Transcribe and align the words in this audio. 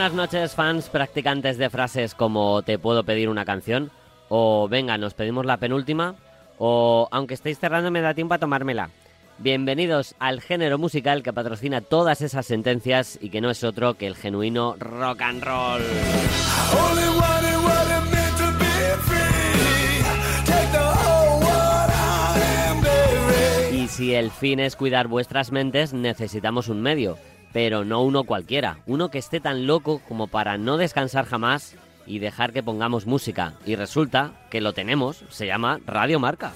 Buenas 0.00 0.16
noches, 0.16 0.54
fans 0.54 0.88
practicantes 0.88 1.58
de 1.58 1.68
frases 1.68 2.14
como 2.14 2.62
te 2.62 2.78
puedo 2.78 3.04
pedir 3.04 3.28
una 3.28 3.44
canción, 3.44 3.90
o 4.30 4.66
venga, 4.66 4.96
nos 4.96 5.12
pedimos 5.12 5.44
la 5.44 5.58
penúltima, 5.58 6.14
o 6.56 7.06
aunque 7.10 7.34
estéis 7.34 7.58
cerrando 7.58 7.90
me 7.90 8.00
da 8.00 8.14
tiempo 8.14 8.32
a 8.32 8.38
tomármela. 8.38 8.88
Bienvenidos 9.36 10.14
al 10.18 10.40
género 10.40 10.78
musical 10.78 11.22
que 11.22 11.34
patrocina 11.34 11.82
todas 11.82 12.22
esas 12.22 12.46
sentencias 12.46 13.18
y 13.20 13.28
que 13.28 13.42
no 13.42 13.50
es 13.50 13.62
otro 13.62 13.92
que 13.92 14.06
el 14.06 14.16
genuino 14.16 14.74
rock 14.78 15.20
and 15.20 15.44
roll. 15.44 15.82
Y 23.70 23.88
si 23.88 24.14
el 24.14 24.30
fin 24.30 24.60
es 24.60 24.76
cuidar 24.76 25.08
vuestras 25.08 25.52
mentes, 25.52 25.92
necesitamos 25.92 26.68
un 26.68 26.80
medio 26.80 27.18
pero 27.52 27.84
no 27.84 28.02
uno 28.02 28.24
cualquiera, 28.24 28.78
uno 28.86 29.10
que 29.10 29.18
esté 29.18 29.40
tan 29.40 29.66
loco 29.66 30.00
como 30.08 30.26
para 30.26 30.58
no 30.58 30.76
descansar 30.76 31.26
jamás 31.26 31.76
y 32.06 32.18
dejar 32.18 32.52
que 32.52 32.62
pongamos 32.62 33.06
música. 33.06 33.54
Y 33.66 33.76
resulta 33.76 34.32
que 34.50 34.60
lo 34.60 34.72
tenemos, 34.72 35.24
se 35.28 35.46
llama 35.46 35.80
Radio 35.86 36.18
Marca. 36.18 36.52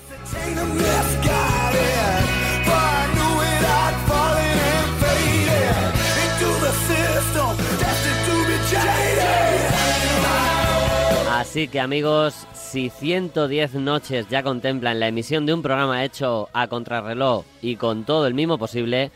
Así 11.55 11.69
que 11.69 11.79
amigos, 11.79 12.49
si 12.53 12.91
110 12.91 13.75
noches 13.75 14.27
ya 14.29 14.43
contemplan 14.43 14.99
la 14.99 15.07
emisión 15.07 15.47
de 15.47 15.55
un 15.55 15.63
programa 15.63 16.05
hecho 16.05 16.49
a 16.53 16.67
contrarreloj 16.67 17.45
y 17.63 17.77
con 17.77 18.05
todo 18.05 18.27
el 18.27 18.35
mismo 18.35 18.59
posible, 18.59 19.13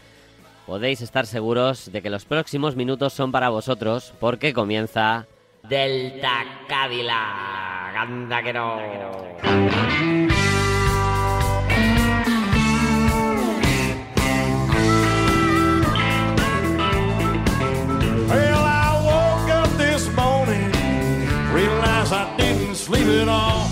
podéis 0.68 1.00
estar 1.00 1.26
seguros 1.26 1.90
de 1.90 2.02
que 2.02 2.10
los 2.10 2.26
próximos 2.26 2.76
minutos 2.76 3.14
son 3.14 3.32
para 3.32 3.48
vosotros 3.48 4.12
porque 4.20 4.52
comienza 4.52 5.26
Delta 5.66 6.44
Cadillac. 6.68 7.96
Anda 7.96 8.42
que 8.42 8.52
no. 8.52 8.78
Sleep 22.74 23.06
at 23.08 23.28
all. 23.28 23.68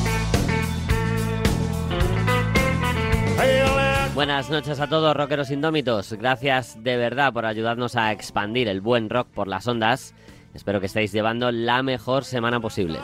Buenas 4.16 4.49
noches 4.49 4.81
a 4.81 4.87
todos, 4.87 5.15
rockeros 5.15 5.50
indómitos. 5.50 6.15
Gracias 6.15 6.82
de 6.82 6.97
verdad 6.97 7.34
por 7.34 7.44
ayudarnos 7.44 7.97
a 7.97 8.12
expandir 8.12 8.66
el 8.66 8.81
buen 8.81 9.10
rock 9.10 9.28
por 9.28 9.47
las 9.47 9.69
ondas. 9.69 10.15
Espero 10.54 10.81
que 10.81 10.87
estéis 10.87 11.12
llevando 11.12 11.53
la 11.53 11.82
mejor 11.82 12.25
semana 12.25 12.59
posible. 12.59 12.99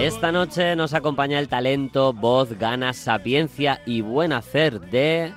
Esta 0.00 0.32
noche 0.32 0.74
nos 0.74 0.94
acompaña 0.94 1.38
el 1.38 1.48
talento, 1.48 2.14
voz, 2.14 2.58
ganas, 2.58 2.96
sapiencia 2.96 3.82
y 3.84 4.00
buen 4.00 4.32
hacer 4.32 4.80
de 4.80 5.34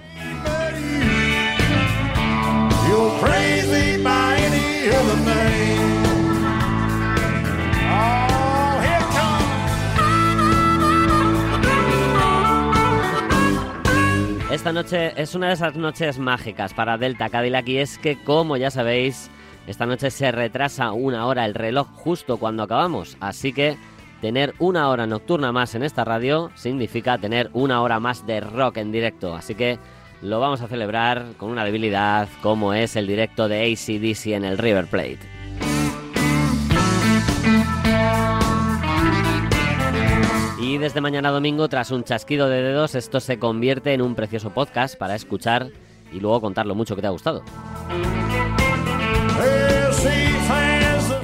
Esta 14.50 14.72
noche 14.72 15.12
es 15.14 15.36
una 15.36 15.46
de 15.46 15.52
esas 15.52 15.76
noches 15.76 16.18
mágicas 16.18 16.74
para 16.74 16.98
Delta 16.98 17.28
Cadillac 17.28 17.68
y 17.68 17.78
es 17.78 17.98
que, 17.98 18.20
como 18.24 18.56
ya 18.56 18.72
sabéis, 18.72 19.30
esta 19.68 19.86
noche 19.86 20.10
se 20.10 20.32
retrasa 20.32 20.90
una 20.90 21.24
hora 21.26 21.44
el 21.44 21.54
reloj 21.54 21.86
justo 21.86 22.38
cuando 22.38 22.64
acabamos, 22.64 23.16
así 23.20 23.52
que 23.52 23.78
tener 24.20 24.54
una 24.58 24.88
hora 24.88 25.06
nocturna 25.06 25.52
más 25.52 25.74
en 25.74 25.82
esta 25.82 26.04
radio 26.04 26.50
significa 26.54 27.18
tener 27.18 27.50
una 27.52 27.82
hora 27.82 28.00
más 28.00 28.26
de 28.26 28.40
rock 28.40 28.78
en 28.78 28.92
directo. 28.92 29.34
Así 29.34 29.54
que 29.54 29.78
lo 30.22 30.40
vamos 30.40 30.60
a 30.60 30.68
celebrar 30.68 31.26
con 31.36 31.50
una 31.50 31.64
debilidad 31.64 32.28
como 32.42 32.74
es 32.74 32.96
el 32.96 33.06
directo 33.06 33.48
de 33.48 33.72
ACDC 33.72 34.26
en 34.28 34.44
el 34.44 34.58
River 34.58 34.86
Plate. 34.86 35.18
Y 40.60 40.76
desde 40.76 41.00
mañana 41.00 41.30
domingo, 41.30 41.68
tras 41.68 41.90
un 41.90 42.04
chasquido 42.04 42.48
de 42.48 42.62
dedos, 42.62 42.94
esto 42.94 43.20
se 43.20 43.38
convierte 43.38 43.94
en 43.94 44.02
un 44.02 44.14
precioso 44.14 44.50
podcast 44.50 44.96
para 44.98 45.14
escuchar 45.14 45.68
y 46.12 46.20
luego 46.20 46.40
contar 46.40 46.66
lo 46.66 46.74
mucho 46.74 46.94
que 46.94 47.02
te 47.02 47.06
ha 47.06 47.10
gustado. 47.10 47.42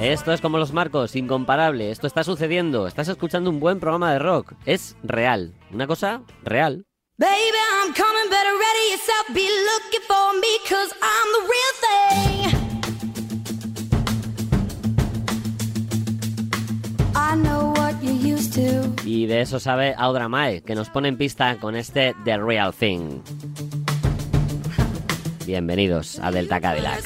Esto 0.05 0.31
es 0.31 0.39
como 0.39 0.59
los 0.59 0.71
marcos, 0.71 1.15
incomparable. 1.15 1.89
Esto 1.89 2.05
está 2.05 2.23
sucediendo. 2.23 2.85
Estás 2.85 3.07
escuchando 3.07 3.49
un 3.49 3.59
buen 3.59 3.79
programa 3.79 4.13
de 4.13 4.19
rock. 4.19 4.53
Es 4.67 4.95
real. 5.01 5.55
Una 5.73 5.87
cosa 5.87 6.21
real. 6.43 6.85
Baby, 7.17 7.57
I'm 7.81 7.91
coming 7.91 8.29
better 8.29 8.53
ready 8.53 8.91
yourself. 8.91 9.25
Be 9.33 9.49
looking 9.65 10.03
for 10.07 10.35
me, 10.39 10.59
cause 10.69 10.93
I'm 11.01 11.27
the 11.33 11.41
real 11.49 11.73
thing. 11.81 12.53
I 17.15 17.35
know 17.35 17.73
what 17.73 17.99
you 18.03 18.13
used 18.13 18.53
to. 18.53 18.93
Y 19.05 19.25
de 19.25 19.41
eso 19.41 19.59
sabe 19.59 19.95
Audra 19.97 20.29
Mae, 20.29 20.61
que 20.61 20.75
nos 20.75 20.91
pone 20.91 21.07
en 21.07 21.17
pista 21.17 21.57
con 21.57 21.75
este 21.75 22.13
The 22.25 22.37
Real 22.37 22.71
Thing. 22.75 23.21
Bienvenidos 25.47 26.19
a 26.19 26.29
Delta 26.29 26.61
Cadillac. 26.61 27.03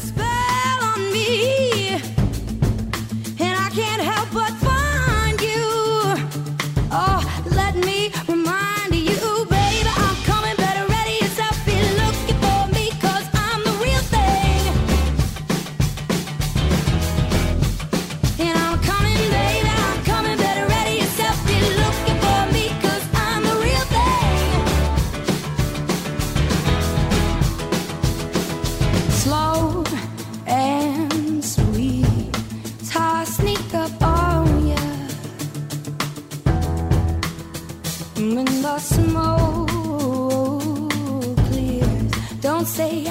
say 42.79 43.08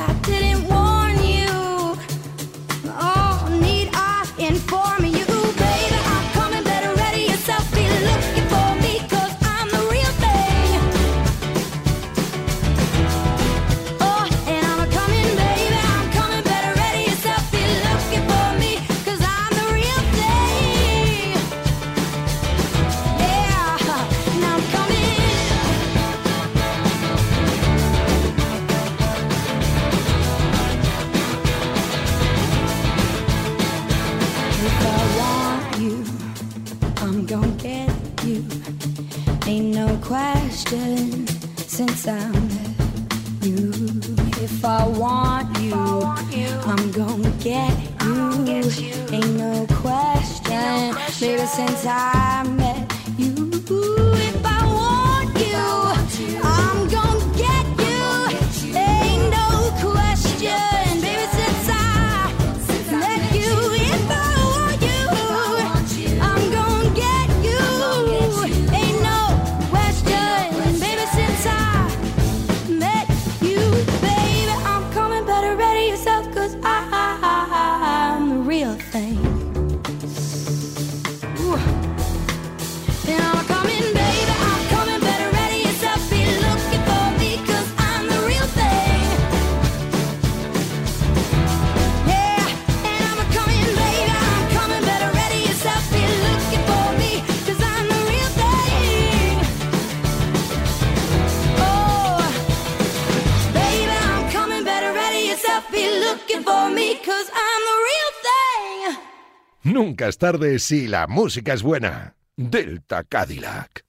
Nunca 109.62 110.08
es 110.08 110.18
tarde 110.18 110.58
si 110.58 110.86
la 110.86 111.06
música 111.06 111.52
es 111.52 111.62
buena. 111.62 112.14
Delta 112.36 113.02
Cadillac. 113.04 113.87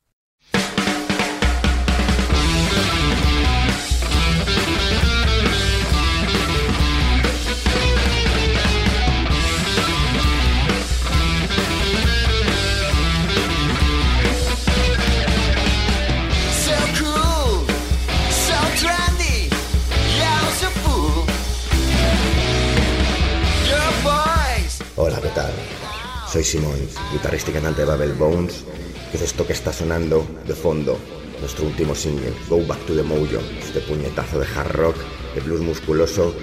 soy 26.40 26.62
Simons, 26.62 26.96
guitarrista 27.12 27.52
y 27.52 27.54
cantante 27.56 27.82
de 27.82 27.88
Babel 27.88 28.14
Bones, 28.14 28.64
que 29.12 29.18
es 29.18 29.24
esto 29.24 29.46
que 29.46 29.52
está 29.52 29.74
sonando 29.74 30.26
de 30.48 30.54
fondo, 30.54 30.98
nuestro 31.42 31.66
último 31.66 31.94
single, 31.94 32.32
Go 32.48 32.66
Back 32.66 32.80
to 32.86 32.96
the 32.96 33.04
Mojo, 33.04 33.42
este 33.60 33.82
puñetazo 33.82 34.40
de 34.40 34.48
hard 34.48 34.72
rock, 34.72 34.96
de 35.36 35.42
blues 35.42 35.60
musculoso 35.60 36.34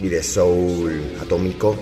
y 0.00 0.08
de 0.08 0.22
soul 0.22 1.02
atómico 1.20 1.76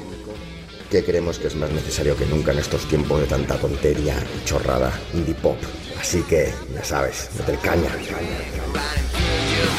que 0.91 1.05
creemos 1.05 1.39
que 1.39 1.47
es 1.47 1.55
más 1.55 1.71
necesario 1.71 2.17
que 2.17 2.27
nunca 2.27 2.51
en 2.51 2.59
estos 2.59 2.89
tiempos 2.89 3.21
de 3.21 3.27
tanta 3.27 3.57
tontería 3.57 4.17
y 4.37 4.45
chorrada 4.45 4.99
indie 5.15 5.35
pop. 5.35 5.59
Así 6.01 6.23
que, 6.23 6.53
ya 6.75 6.83
sabes, 6.83 7.29
meter 7.39 7.59
caña. 7.59 7.91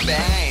caña. 0.05 0.48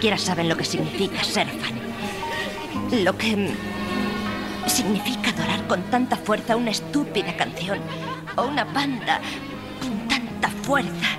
Siquiera 0.00 0.16
saben 0.16 0.48
lo 0.48 0.56
que 0.56 0.64
significa 0.64 1.22
ser 1.22 1.46
fan. 1.46 1.78
Lo 3.04 3.18
que 3.18 3.50
significa 4.66 5.28
adorar 5.28 5.66
con 5.66 5.82
tanta 5.90 6.16
fuerza 6.16 6.56
una 6.56 6.70
estúpida 6.70 7.36
canción 7.36 7.80
o 8.34 8.44
una 8.44 8.64
banda 8.64 9.20
con 9.78 10.08
tanta 10.08 10.48
fuerza 10.48 11.09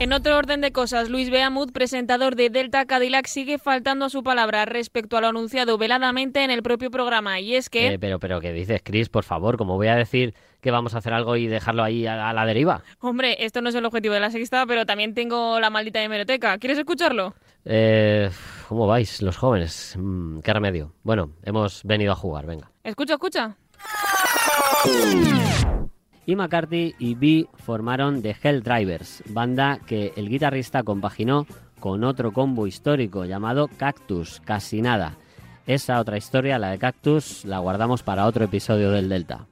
En 0.00 0.14
otro 0.14 0.38
orden 0.38 0.62
de 0.62 0.72
cosas, 0.72 1.10
Luis 1.10 1.28
Beamud, 1.28 1.72
presentador 1.72 2.34
de 2.34 2.48
Delta 2.48 2.86
Cadillac, 2.86 3.26
sigue 3.26 3.58
faltando 3.58 4.06
a 4.06 4.08
su 4.08 4.22
palabra 4.22 4.64
respecto 4.64 5.18
a 5.18 5.20
lo 5.20 5.28
anunciado 5.28 5.76
veladamente 5.76 6.42
en 6.42 6.50
el 6.50 6.62
propio 6.62 6.90
programa. 6.90 7.38
Y 7.38 7.54
es 7.54 7.68
que... 7.68 7.88
Eh, 7.88 7.98
pero, 7.98 8.18
pero, 8.18 8.40
¿qué 8.40 8.50
dices, 8.54 8.80
Chris? 8.82 9.10
Por 9.10 9.24
favor, 9.24 9.58
como 9.58 9.76
voy 9.76 9.88
a 9.88 9.96
decir 9.96 10.34
que 10.62 10.70
vamos 10.70 10.94
a 10.94 10.98
hacer 10.98 11.12
algo 11.12 11.36
y 11.36 11.48
dejarlo 11.48 11.82
ahí 11.82 12.06
a, 12.06 12.30
a 12.30 12.32
la 12.32 12.46
deriva? 12.46 12.82
Hombre, 13.00 13.44
esto 13.44 13.60
no 13.60 13.68
es 13.68 13.74
el 13.74 13.84
objetivo 13.84 14.14
de 14.14 14.20
la 14.20 14.30
sexta, 14.30 14.64
pero 14.64 14.86
también 14.86 15.12
tengo 15.12 15.60
la 15.60 15.68
maldita 15.68 16.02
hemeroteca. 16.02 16.56
¿Quieres 16.56 16.78
escucharlo? 16.78 17.34
Eh, 17.66 18.30
¿Cómo 18.70 18.86
vais, 18.86 19.20
los 19.20 19.36
jóvenes? 19.36 19.96
Mm, 19.98 20.40
¿Qué 20.40 20.50
remedio? 20.54 20.94
Bueno, 21.02 21.32
hemos 21.42 21.84
venido 21.84 22.12
a 22.12 22.16
jugar, 22.16 22.46
venga. 22.46 22.70
Escucha, 22.84 23.12
escucha. 23.12 23.54
Y 26.26 26.36
McCarthy 26.36 26.94
y 26.98 27.14
B 27.14 27.48
formaron 27.54 28.22
The 28.22 28.36
Hell 28.42 28.62
Drivers, 28.62 29.22
banda 29.28 29.80
que 29.86 30.12
el 30.16 30.28
guitarrista 30.28 30.82
compaginó 30.82 31.46
con 31.80 32.04
otro 32.04 32.32
combo 32.32 32.66
histórico 32.66 33.24
llamado 33.24 33.68
Cactus, 33.68 34.40
casi 34.44 34.82
nada. 34.82 35.16
Esa 35.66 36.00
otra 36.00 36.16
historia, 36.16 36.58
la 36.58 36.70
de 36.70 36.78
Cactus, 36.78 37.44
la 37.44 37.58
guardamos 37.58 38.02
para 38.02 38.26
otro 38.26 38.44
episodio 38.44 38.90
del 38.90 39.08
Delta. 39.08 39.46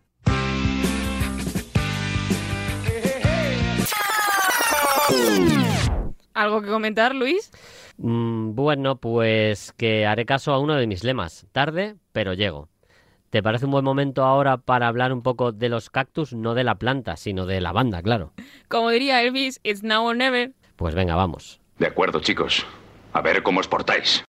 ¿Algo 6.34 6.62
que 6.62 6.68
comentar, 6.68 7.14
Luis? 7.14 7.50
Mm, 7.96 8.54
bueno, 8.54 8.96
pues 8.96 9.72
que 9.76 10.06
haré 10.06 10.24
caso 10.24 10.52
a 10.52 10.60
uno 10.60 10.76
de 10.76 10.86
mis 10.86 11.02
lemas. 11.02 11.46
Tarde, 11.50 11.96
pero 12.12 12.32
llego. 12.32 12.68
¿Te 13.30 13.42
parece 13.42 13.66
un 13.66 13.72
buen 13.72 13.84
momento 13.84 14.24
ahora 14.24 14.56
para 14.56 14.88
hablar 14.88 15.12
un 15.12 15.22
poco 15.22 15.52
de 15.52 15.68
los 15.68 15.90
cactus, 15.90 16.32
no 16.32 16.54
de 16.54 16.64
la 16.64 16.76
planta, 16.76 17.16
sino 17.16 17.44
de 17.44 17.60
la 17.60 17.72
banda, 17.72 18.02
claro? 18.02 18.32
Como 18.68 18.88
diría 18.88 19.22
Elvis, 19.22 19.60
it's 19.62 19.82
now 19.82 20.06
or 20.06 20.16
never. 20.16 20.52
Pues 20.76 20.94
venga, 20.94 21.14
vamos. 21.14 21.60
De 21.78 21.86
acuerdo, 21.86 22.20
chicos. 22.20 22.64
A 23.12 23.20
ver 23.20 23.42
cómo 23.42 23.60
os 23.60 23.68
portáis. 23.68 24.24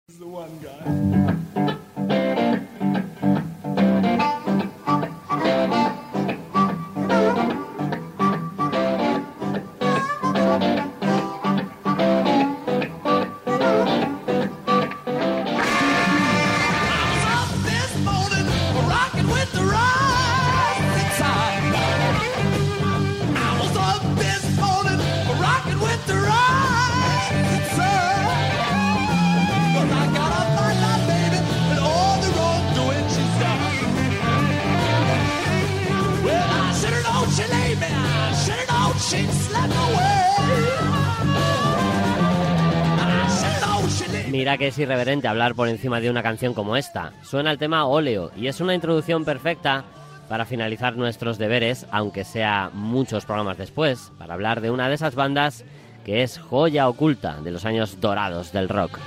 Mira 44.45 44.59
que 44.59 44.67
es 44.67 44.79
irreverente 44.79 45.27
hablar 45.27 45.55
por 45.55 45.71
encima 45.71 46.01
de 46.01 46.11
una 46.11 46.23
canción 46.23 46.53
como 46.53 46.77
esta. 46.77 47.15
Suena 47.23 47.51
el 47.51 47.57
tema 47.57 47.87
Óleo 47.87 48.31
y 48.37 48.49
es 48.49 48.61
una 48.61 48.75
introducción 48.75 49.25
perfecta 49.25 49.85
para 50.29 50.45
finalizar 50.45 50.99
nuestros 50.99 51.39
deberes, 51.39 51.87
aunque 51.91 52.25
sea 52.25 52.69
muchos 52.75 53.25
programas 53.25 53.57
después, 53.57 54.13
para 54.19 54.35
hablar 54.35 54.61
de 54.61 54.71
una 54.71 54.87
de 54.91 54.97
esas 54.97 55.15
bandas 55.15 55.65
que 56.05 56.23
es 56.23 56.37
joya 56.37 56.91
oculta 56.91 57.41
de 57.41 57.53
los 57.53 57.65
años 57.65 58.03
dorados 58.03 58.53
del 58.53 58.69
rock. 58.69 58.99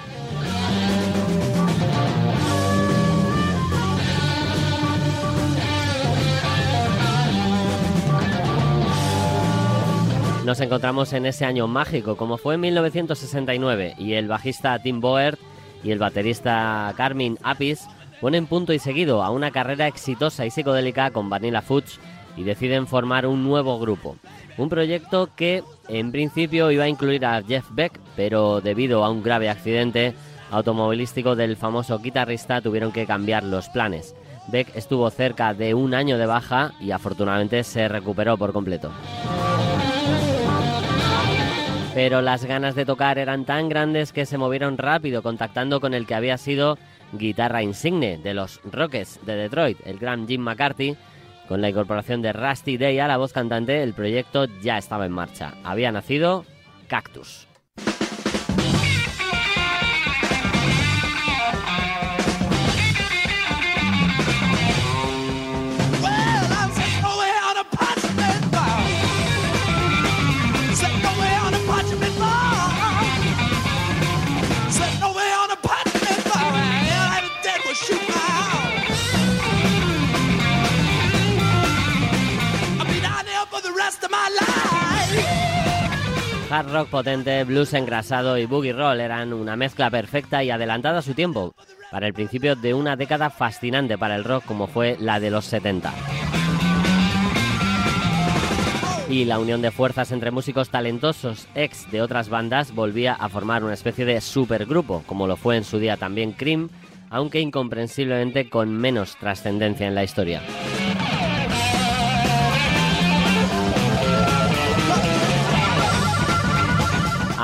Nos 10.48 10.62
encontramos 10.62 11.12
en 11.12 11.25
ese 11.25 11.44
año 11.44 11.68
mágico, 11.68 12.16
como 12.16 12.38
fue 12.38 12.56
en 12.56 12.62
1969, 12.62 13.96
y 13.98 14.13
el 14.13 14.30
bajista 14.30 14.80
Tim 14.80 15.01
Boer 15.01 15.38
y 15.84 15.92
el 15.92 16.00
baterista 16.00 16.94
Carmin 16.96 17.38
Apis 17.44 17.86
ponen 18.22 18.48
punto 18.48 18.72
y 18.72 18.80
seguido 18.80 19.24
a 19.24 19.30
una 19.30 19.51
carrera 19.51 19.88
exitosa 19.88 20.46
y 20.46 20.50
psicodélica 20.50 21.12
con 21.12 21.30
Vanilla 21.30 21.62
Fudge 21.62 22.00
y 22.38 22.44
deciden 22.44 22.88
formar 22.88 23.27
un 23.27 23.44
nuevo 23.44 23.77
grupo. 23.77 24.16
Un 24.58 24.70
proyecto 24.70 25.32
que 25.36 25.66
en 25.89 26.13
principio 26.13 26.72
iba 26.72 26.86
a 26.86 26.89
incluir 26.89 27.25
a 27.25 27.44
Jeff 27.44 27.66
Beck, 27.72 28.00
pero 28.16 28.62
debido 28.62 29.04
a 29.04 29.10
un 29.10 29.24
grave 29.24 29.50
accidente 29.50 30.16
automovilístico 30.50 31.36
del 31.36 31.58
famoso 31.58 32.00
guitarrista 32.00 32.62
tuvieron 32.62 32.94
que 32.94 33.06
cambiar 33.06 33.44
los 33.44 33.68
planes. 33.68 34.16
Beck 34.48 34.74
estuvo 34.77 35.10
cerca 35.10 35.54
de 35.54 35.74
un 35.74 35.94
año 35.94 36.18
de 36.18 36.25
baja 36.25 36.72
y 36.80 36.92
afortunadamente 36.92 37.66
se 37.66 37.89
recuperó 37.89 38.38
por 38.38 38.54
completo. 38.54 38.94
Pero 41.98 42.22
las 42.22 42.46
ganas 42.46 42.75
de 42.75 42.86
tocar 42.86 43.18
eran 43.18 43.44
tan 43.44 43.70
grandes 43.70 44.13
que 44.13 44.27
se 44.27 44.38
movieron 44.38 44.77
rápido 44.77 45.24
contactando 45.24 45.82
con 45.82 45.96
el 45.96 46.06
que 46.06 46.13
había 46.13 46.38
sido 46.38 46.77
guitarra 47.12 47.63
insigne 47.63 48.20
de 48.20 48.36
los 48.36 48.62
Rockets 48.72 49.20
de 49.25 49.36
Detroit, 49.36 49.80
el 49.84 49.98
gran 49.98 50.27
Jim 50.27 50.42
McCarthy. 50.42 50.96
Con 51.48 51.60
la 51.60 51.70
incorporación 51.70 52.22
de 52.22 52.34
Rusty 52.34 52.77
Day 52.77 53.00
a 53.00 53.08
la 53.08 53.18
voz 53.18 53.34
cantante, 53.34 53.82
el 53.82 53.96
proyecto 53.96 54.46
ya 54.62 54.77
estaba 54.77 55.08
en 55.08 55.12
marcha. 55.12 55.56
Había 55.63 55.92
nacido 55.92 56.46
Cactus. 56.88 57.48
Hard 86.50 86.72
rock 86.72 86.88
potente, 86.88 87.44
blues 87.44 87.74
engrasado 87.74 88.38
y 88.38 88.46
boogie 88.46 88.72
roll 88.72 89.01
eran 89.01 89.34
una 89.34 89.58
mezcla 89.58 89.89
perfecta 89.89 90.46
y 90.46 90.50
adelantada 90.50 91.00
a 91.00 91.01
su 91.01 91.13
tiempo, 91.13 91.54
para 91.92 92.08
el 92.08 92.13
principio 92.13 92.56
de 92.56 92.74
una 92.74 92.96
década 92.96 93.30
fascinante 93.30 93.98
para 93.98 94.16
el 94.16 94.24
rock 94.24 94.46
como 94.46 94.68
fue 94.68 94.96
la 94.98 95.20
de 95.20 95.30
los 95.30 95.44
70. 95.44 95.94
Y 99.10 99.25
la 99.25 99.39
unión 99.39 99.62
de 99.62 99.72
fuerzas 99.72 100.13
entre 100.13 100.32
músicos 100.32 100.70
talentosos 100.70 101.48
ex 101.54 101.92
de 101.92 102.01
otras 102.01 102.30
bandas 102.30 102.74
volvía 102.74 103.13
a 103.13 103.27
formar 103.27 103.66
una 103.66 103.74
especie 103.74 104.06
de 104.06 104.22
supergrupo, 104.22 105.04
como 105.06 105.27
lo 105.27 105.36
fue 105.36 105.58
en 105.58 105.66
su 105.66 105.80
día 105.80 105.98
también 105.98 106.32
Cream, 106.32 106.70
aunque 107.10 107.42
incomprensiblemente 107.42 108.50
con 108.50 108.72
menos 108.72 109.18
trascendencia 109.18 109.86
en 109.86 109.96
la 109.96 110.06
historia. 110.06 110.42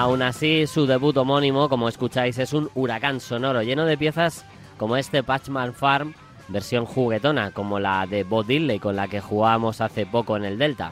Aún 0.04 0.22
así, 0.22 0.68
su 0.68 0.86
debut 0.86 1.16
homónimo, 1.16 1.70
como 1.70 1.88
escucháis, 1.88 2.38
es 2.38 2.52
un 2.52 2.70
huracán 2.76 3.22
sonoro 3.22 3.64
lleno 3.64 3.86
de 3.86 3.98
piezas 3.98 4.44
como 4.78 4.98
este 4.98 5.24
Patchman 5.24 5.74
Farm, 5.74 6.14
versión 6.50 6.86
juguetona, 6.86 7.52
como 7.52 7.80
la 7.80 8.06
de 8.06 8.26
Bob 8.26 8.46
Dylan 8.46 8.80
con 8.80 8.98
la 8.98 9.08
que 9.08 9.22
jugábamos 9.22 9.80
hace 9.80 10.06
poco 10.06 10.36
en 10.36 10.44
el 10.44 10.58
Delta. 10.58 10.92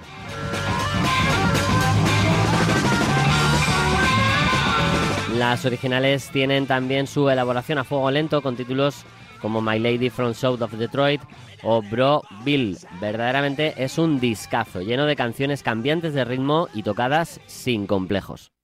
Las 5.36 5.65
originales 5.65 6.30
tienen 6.30 6.65
también 6.65 7.06
su 7.06 7.30
elaboración 7.30 7.80
a 7.80 7.84
fuego 7.84 8.10
lento 8.12 8.41
con 8.41 8.56
títulos 8.56 9.03
como 9.41 9.60
My 9.62 9.77
Lady 9.77 10.10
from 10.10 10.34
South 10.34 10.62
of 10.62 10.72
Detroit 10.72 11.20
o 11.63 11.82
Bro 11.82 12.22
Bill. 12.46 12.77
Verdaderamente 13.01 13.74
es 13.75 13.98
un 13.98 14.22
discazo 14.22 14.80
lleno 14.80 15.06
de 15.06 15.18
canciones 15.18 15.63
cambiantes 15.63 16.13
de 16.13 16.24
ritmo 16.24 16.70
y 16.74 16.84
tocadas 16.84 17.41
sin 17.46 17.88
complejos. 17.88 18.53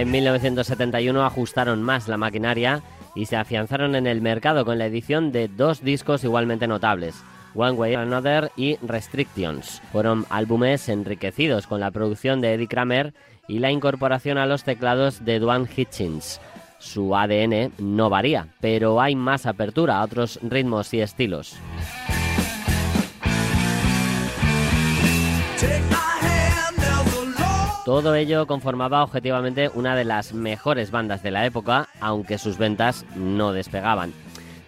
En 0.00 0.10
1971 0.10 1.26
ajustaron 1.26 1.82
más 1.82 2.08
la 2.08 2.16
maquinaria 2.16 2.80
y 3.14 3.26
se 3.26 3.36
afianzaron 3.36 3.94
en 3.94 4.06
el 4.06 4.22
mercado 4.22 4.64
con 4.64 4.78
la 4.78 4.86
edición 4.86 5.30
de 5.30 5.46
dos 5.46 5.82
discos 5.82 6.24
igualmente 6.24 6.66
notables. 6.66 7.22
One 7.54 7.72
Way 7.72 7.96
or 7.96 8.02
Another 8.04 8.50
y 8.56 8.76
Restrictions. 8.76 9.82
Fueron 9.92 10.24
álbumes 10.30 10.88
enriquecidos 10.88 11.66
con 11.66 11.80
la 11.80 11.90
producción 11.90 12.40
de 12.40 12.54
Eddie 12.54 12.66
Kramer 12.66 13.12
y 13.46 13.58
la 13.58 13.70
incorporación 13.70 14.38
a 14.38 14.46
los 14.46 14.64
teclados 14.64 15.22
de 15.22 15.38
Duane 15.38 15.68
Hitchens. 15.76 16.40
Su 16.78 17.14
ADN 17.14 17.72
no 17.76 18.08
varía, 18.08 18.48
pero 18.62 19.02
hay 19.02 19.14
más 19.14 19.44
apertura 19.44 19.98
a 19.98 20.04
otros 20.04 20.38
ritmos 20.42 20.94
y 20.94 21.02
estilos. 21.02 21.58
Todo 27.90 28.14
ello 28.14 28.46
conformaba 28.46 29.02
objetivamente 29.02 29.68
una 29.74 29.96
de 29.96 30.04
las 30.04 30.32
mejores 30.32 30.92
bandas 30.92 31.24
de 31.24 31.32
la 31.32 31.44
época, 31.44 31.88
aunque 31.98 32.38
sus 32.38 32.56
ventas 32.56 33.04
no 33.16 33.52
despegaban. 33.52 34.12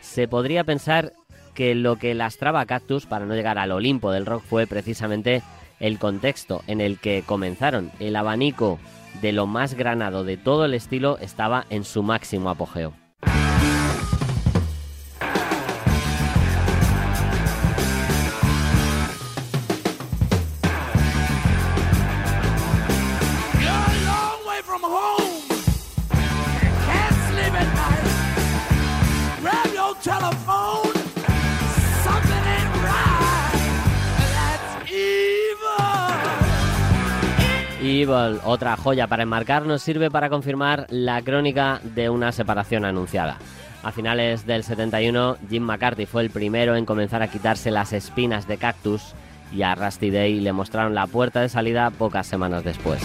Se 0.00 0.26
podría 0.26 0.64
pensar 0.64 1.12
que 1.54 1.76
lo 1.76 1.94
que 2.00 2.16
lastraba 2.16 2.58
a 2.58 2.66
Cactus 2.66 3.06
para 3.06 3.24
no 3.24 3.36
llegar 3.36 3.58
al 3.58 3.70
Olimpo 3.70 4.10
del 4.10 4.26
rock 4.26 4.42
fue 4.42 4.66
precisamente 4.66 5.40
el 5.78 6.00
contexto 6.00 6.62
en 6.66 6.80
el 6.80 6.98
que 6.98 7.22
comenzaron. 7.24 7.92
El 8.00 8.16
abanico 8.16 8.80
de 9.20 9.30
lo 9.30 9.46
más 9.46 9.74
granado 9.74 10.24
de 10.24 10.36
todo 10.36 10.64
el 10.64 10.74
estilo 10.74 11.16
estaba 11.18 11.64
en 11.70 11.84
su 11.84 12.02
máximo 12.02 12.50
apogeo. 12.50 12.92
Otra 38.08 38.76
joya 38.76 39.06
para 39.06 39.22
enmarcar, 39.22 39.66
nos 39.66 39.82
sirve 39.82 40.10
para 40.10 40.28
confirmar 40.28 40.86
la 40.90 41.22
crónica 41.22 41.80
de 41.82 42.10
una 42.10 42.32
separación 42.32 42.84
anunciada. 42.84 43.38
A 43.82 43.90
finales 43.92 44.46
del 44.46 44.62
71, 44.62 45.38
Jim 45.48 45.62
McCarthy 45.62 46.06
fue 46.06 46.22
el 46.22 46.30
primero 46.30 46.76
en 46.76 46.86
comenzar 46.86 47.22
a 47.22 47.28
quitarse 47.28 47.70
las 47.70 47.92
espinas 47.92 48.46
de 48.46 48.58
cactus 48.58 49.14
y 49.52 49.62
a 49.62 49.74
Rusty 49.74 50.10
Day 50.10 50.40
le 50.40 50.52
mostraron 50.52 50.94
la 50.94 51.06
puerta 51.06 51.40
de 51.40 51.48
salida 51.48 51.90
pocas 51.90 52.26
semanas 52.26 52.64
después. 52.64 53.02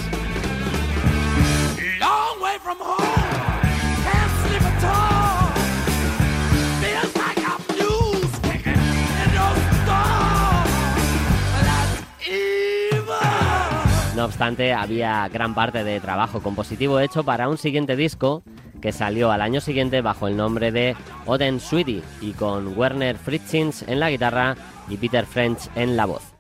No 14.18 14.26
obstante, 14.26 14.74
había 14.74 15.28
gran 15.28 15.54
parte 15.54 15.84
de 15.84 16.00
trabajo 16.00 16.42
compositivo 16.42 17.00
hecho 17.00 17.24
para 17.24 17.48
un 17.48 17.60
siguiente 17.60 17.96
disco 17.96 18.42
que 18.82 18.92
salió 18.92 19.30
al 19.30 19.44
año 19.44 19.62
siguiente 19.62 20.02
bajo 20.02 20.28
el 20.28 20.36
nombre 20.36 20.72
de 20.72 20.96
Oden 21.28 21.60
Sweetie 21.60 22.02
y 22.20 22.32
con 22.32 22.76
Werner 22.76 23.16
Fritzins 23.20 23.84
en 23.84 24.00
la 24.00 24.10
guitarra 24.10 24.56
y 24.90 24.98
Peter 24.98 25.28
French 25.28 25.70
en 25.76 25.96
la 25.96 26.08
voz. 26.08 26.37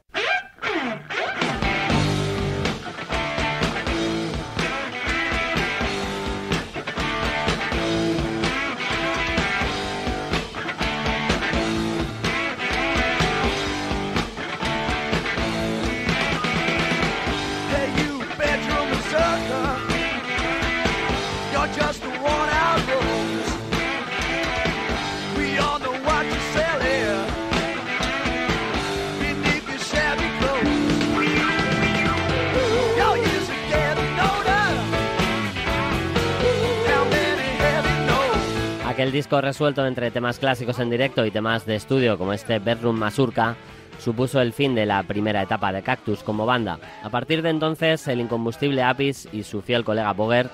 Aquel 39.08 39.20
disco 39.20 39.40
resuelto 39.40 39.88
entre 39.88 40.12
temas 40.12 40.38
clásicos 40.38 40.80
en 40.80 40.90
directo 40.90 41.26
y 41.26 41.32
temas 41.32 41.66
de 41.66 41.78
estudio 41.78 42.18
como 42.18 42.34
este 42.34 42.60
Bedroom 42.60 42.98
Mazurka 42.98 43.56
supuso 44.00 44.42
el 44.42 44.52
fin 44.52 44.76
de 44.76 44.86
la 44.86 45.02
primera 45.04 45.42
etapa 45.42 45.72
de 45.72 45.82
Cactus 45.82 46.24
como 46.24 46.46
banda. 46.46 46.78
A 47.02 47.10
partir 47.10 47.42
de 47.42 47.50
entonces, 47.50 48.06
el 48.10 48.20
incombustible 48.20 48.84
Apis 48.84 49.30
y 49.32 49.44
su 49.44 49.62
fiel 49.62 49.86
colega 49.86 50.12
Boger 50.12 50.50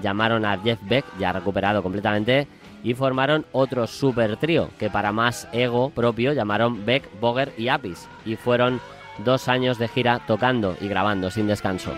llamaron 0.00 0.44
a 0.44 0.56
Jeff 0.58 0.78
Beck, 0.82 1.04
ya 1.18 1.32
recuperado 1.32 1.82
completamente, 1.82 2.46
y 2.84 2.94
formaron 2.94 3.44
otro 3.50 3.88
super 3.88 4.36
trío 4.36 4.70
que 4.78 4.88
para 4.88 5.10
más 5.10 5.48
ego 5.50 5.90
propio 5.90 6.32
llamaron 6.32 6.86
Beck, 6.86 7.10
Boger 7.18 7.54
y 7.58 7.66
Apis, 7.66 8.06
y 8.24 8.36
fueron 8.36 8.80
dos 9.24 9.48
años 9.48 9.78
de 9.78 9.88
gira 9.88 10.20
tocando 10.28 10.76
y 10.80 10.86
grabando 10.86 11.28
sin 11.32 11.48
descanso. 11.48 11.90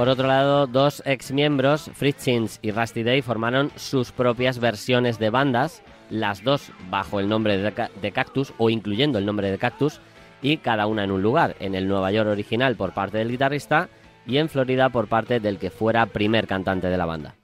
Por 0.00 0.08
otro 0.08 0.26
lado, 0.28 0.66
dos 0.66 1.02
exmiembros, 1.04 1.90
Fritzins 1.92 2.58
y 2.62 2.70
Rusty 2.70 3.02
Day, 3.02 3.20
formaron 3.20 3.70
sus 3.76 4.12
propias 4.12 4.58
versiones 4.58 5.18
de 5.18 5.28
bandas, 5.28 5.82
las 6.08 6.42
dos 6.42 6.72
bajo 6.88 7.20
el 7.20 7.28
nombre 7.28 7.58
de, 7.58 7.70
Ca- 7.72 7.90
de 8.00 8.10
Cactus 8.10 8.54
o 8.56 8.70
incluyendo 8.70 9.18
el 9.18 9.26
nombre 9.26 9.50
de 9.50 9.58
Cactus, 9.58 10.00
y 10.40 10.56
cada 10.56 10.86
una 10.86 11.04
en 11.04 11.10
un 11.10 11.20
lugar, 11.20 11.54
en 11.60 11.74
el 11.74 11.86
Nueva 11.86 12.12
York 12.12 12.30
original 12.30 12.76
por 12.76 12.94
parte 12.94 13.18
del 13.18 13.28
guitarrista 13.28 13.90
y 14.26 14.38
en 14.38 14.48
Florida 14.48 14.88
por 14.88 15.06
parte 15.06 15.38
del 15.38 15.58
que 15.58 15.68
fuera 15.68 16.06
primer 16.06 16.46
cantante 16.46 16.86
de 16.86 16.96
la 16.96 17.04
banda. 17.04 17.34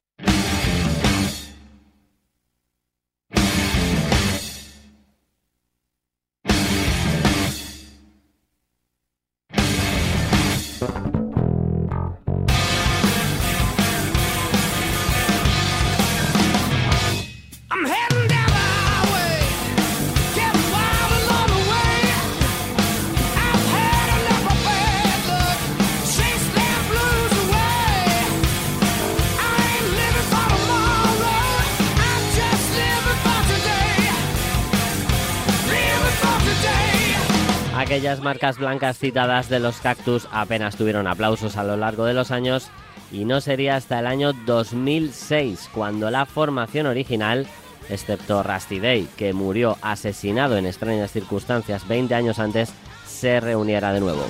Aquellas 38.17 38.25
marcas 38.25 38.59
blancas 38.59 38.99
citadas 38.99 39.51
de 39.51 39.61
los 39.61 39.77
Cactus 39.83 40.27
apenas 40.33 40.77
tuvieron 40.77 41.07
aplausos 41.07 41.59
a 41.59 41.65
lo 41.65 41.77
largo 41.77 42.07
de 42.07 42.15
los 42.15 42.31
años 42.31 42.71
y 43.13 43.27
no 43.27 43.43
sería 43.43 43.77
hasta 43.77 43.99
el 43.99 44.07
año 44.07 44.33
2006 44.33 45.69
cuando 45.75 46.11
la 46.11 46.25
formación 46.25 46.87
original, 46.87 47.47
excepto 47.91 48.43
Rusty 48.43 48.79
Day, 48.81 49.07
que 49.19 49.35
murió 49.35 49.77
asesinado 49.83 50.57
en 50.57 50.65
extrañas 50.65 51.13
circunstancias 51.13 51.87
20 51.87 52.15
años 52.15 52.39
antes, 52.39 52.73
se 53.07 53.39
reuniera 53.39 53.93
de 53.93 54.01
nuevo. 54.01 54.25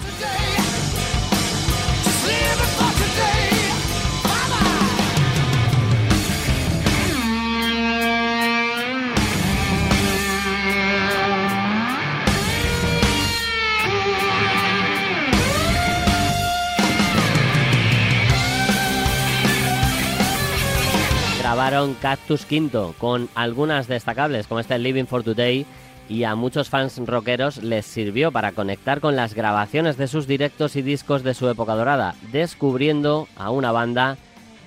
Cactus 22.00 22.46
Quinto 22.46 22.94
con 22.96 23.29
algunas 23.35 23.88
destacables 23.88 24.46
como 24.46 24.61
este 24.61 24.79
Living 24.79 25.07
for 25.07 25.24
Today 25.24 25.66
y 26.09 26.22
a 26.22 26.37
muchos 26.37 26.68
fans 26.68 26.96
rockeros 27.05 27.61
les 27.61 27.85
sirvió 27.85 28.31
para 28.31 28.52
conectar 28.52 29.00
con 29.00 29.16
las 29.16 29.35
grabaciones 29.35 29.96
de 29.96 30.07
sus 30.07 30.29
directos 30.29 30.76
y 30.76 30.83
discos 30.83 31.24
de 31.24 31.35
su 31.35 31.48
época 31.48 31.74
dorada, 31.74 32.14
descubriendo 32.31 33.26
a 33.35 33.50
una 33.50 33.72
banda 33.72 34.16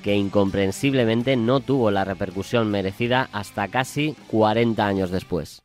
que 0.04 0.18
incomprensiblemente 0.18 1.38
no 1.38 1.62
tuvo 1.62 1.90
la 1.90 2.04
repercusión 2.04 2.70
merecida 2.70 3.30
hasta 3.32 3.70
casi 3.70 4.18
40 4.28 4.86
años 4.86 5.10
después. 5.10 5.62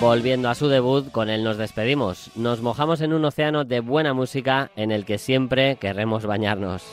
Volviendo 0.00 0.48
a 0.48 0.54
su 0.54 0.68
debut, 0.68 1.10
con 1.10 1.28
él 1.28 1.42
nos 1.42 1.58
despedimos. 1.58 2.30
Nos 2.36 2.62
mojamos 2.62 3.00
en 3.00 3.12
un 3.12 3.24
océano 3.24 3.64
de 3.64 3.80
buena 3.80 4.14
música 4.14 4.70
en 4.76 4.92
el 4.92 5.04
que 5.04 5.18
siempre 5.18 5.74
querremos 5.74 6.24
bañarnos. 6.24 6.84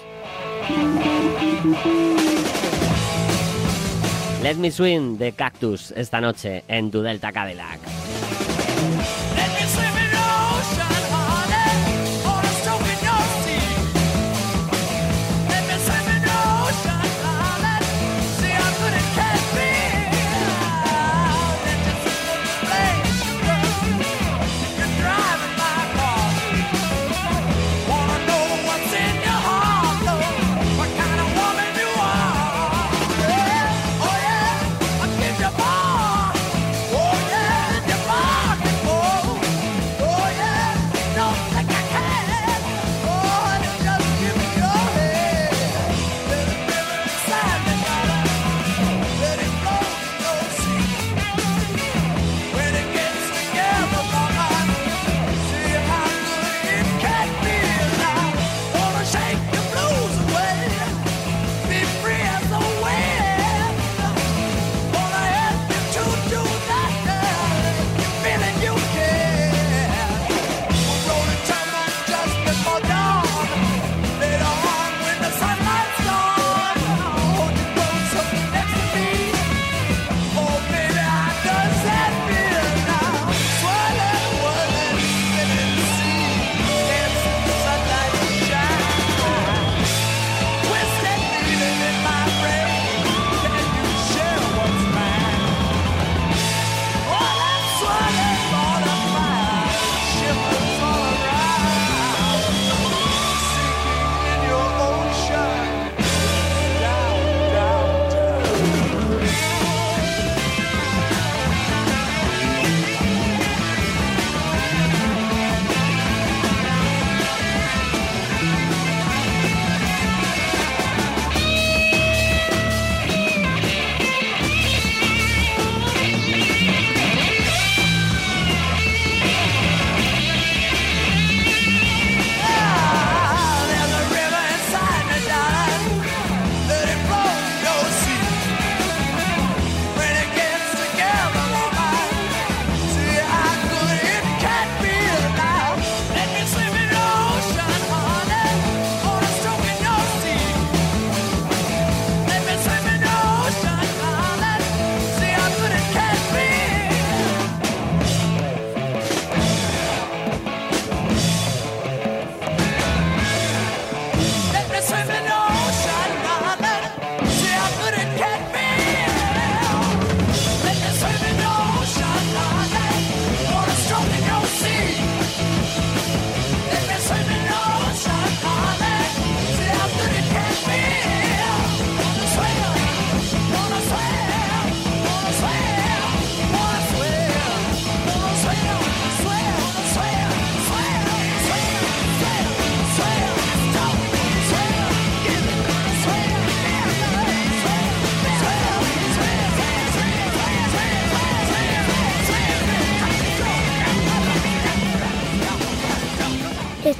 Let 4.41 4.55
Me 4.55 4.71
Swing 4.71 5.19
de 5.19 5.33
Cactus 5.33 5.91
esta 5.91 6.19
noche 6.19 6.63
en 6.67 6.89
tu 6.89 7.03
Delta 7.03 7.31
Cadillac. 7.31 7.79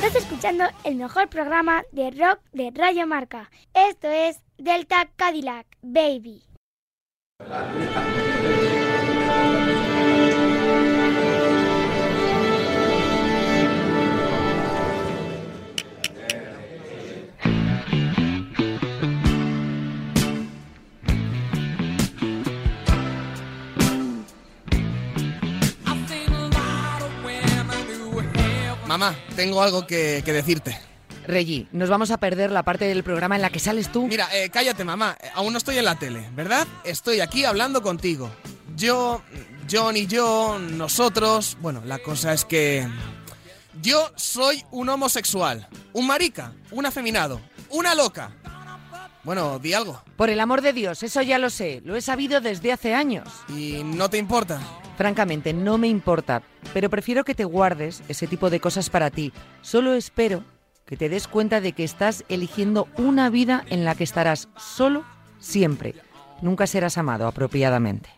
Estás 0.06 0.22
escuchando 0.22 0.66
el 0.84 0.98
mejor 0.98 1.30
programa 1.30 1.82
de 1.92 2.12
rock 2.12 2.40
de 2.54 2.72
Radio 2.76 3.08
Marca. 3.08 3.50
Esto 3.74 4.08
es 4.08 4.40
Delta 4.56 5.10
Cadillac, 5.16 5.66
baby. 5.82 6.44
Mamá, 28.98 29.14
tengo 29.36 29.62
algo 29.62 29.86
que, 29.86 30.22
que 30.24 30.32
decirte. 30.32 30.80
Reggie, 31.28 31.68
nos 31.74 31.90
vamos 31.90 32.12
a 32.12 32.18
perder 32.18 32.50
la 32.50 32.64
parte 32.64 32.86
del 32.86 33.04
programa 33.04 33.36
en 33.36 33.42
la 33.42 33.50
que 33.50 33.60
sales 33.60 33.92
tú. 33.92 34.08
Mira, 34.08 34.30
eh, 34.34 34.50
cállate, 34.50 34.86
mamá. 34.86 35.18
Eh, 35.22 35.28
Aún 35.34 35.52
no 35.52 35.58
estoy 35.58 35.78
en 35.78 35.84
la 35.84 35.96
tele, 36.00 36.30
¿verdad? 36.34 36.66
Estoy 36.86 37.20
aquí 37.20 37.44
hablando 37.44 37.82
contigo. 37.82 38.32
Yo, 38.78 39.22
John 39.70 39.98
y 39.98 40.08
yo, 40.08 40.58
nosotros. 40.60 41.58
Bueno, 41.60 41.82
la 41.84 41.98
cosa 42.00 42.32
es 42.32 42.46
que. 42.46 42.88
Yo 43.82 44.14
soy 44.16 44.64
un 44.72 44.88
homosexual. 44.88 45.68
Un 45.92 46.08
marica. 46.08 46.54
Un 46.72 46.86
afeminado. 46.86 47.42
Una 47.72 47.96
loca. 47.96 48.32
Bueno, 49.26 49.58
di 49.58 49.74
algo. 49.74 50.02
Por 50.16 50.30
el 50.30 50.40
amor 50.40 50.62
de 50.62 50.72
Dios, 50.72 51.02
eso 51.02 51.22
ya 51.24 51.40
lo 51.40 51.50
sé. 51.50 51.82
Lo 51.84 51.96
he 51.96 52.02
sabido 52.02 52.42
desde 52.42 52.72
hace 52.72 52.94
años. 52.94 53.28
¿Y 53.50 53.82
no 53.84 54.08
te 54.08 54.20
importa? 54.20 54.62
Francamente, 54.98 55.52
no 55.52 55.80
me 55.80 55.88
importa. 55.88 56.44
Pero 56.74 56.92
prefiero 56.92 57.26
que 57.26 57.34
te 57.34 57.44
guardes 57.44 58.04
ese 58.08 58.28
tipo 58.28 58.52
de 58.52 58.60
cosas 58.60 58.92
para 58.92 59.10
ti. 59.10 59.34
Solo 59.62 59.96
espero 59.96 60.44
que 60.86 60.96
te 60.96 61.10
des 61.10 61.28
cuenta 61.28 61.60
de 61.60 61.74
que 61.74 61.84
estás 61.84 62.24
eligiendo 62.30 62.88
una 62.98 63.32
vida 63.32 63.66
en 63.70 63.84
la 63.84 63.96
que 63.96 64.04
estarás 64.04 64.48
solo 64.58 65.04
siempre. 65.40 65.96
Nunca 66.42 66.68
serás 66.68 67.00
amado 67.00 67.28
apropiadamente. 67.28 68.15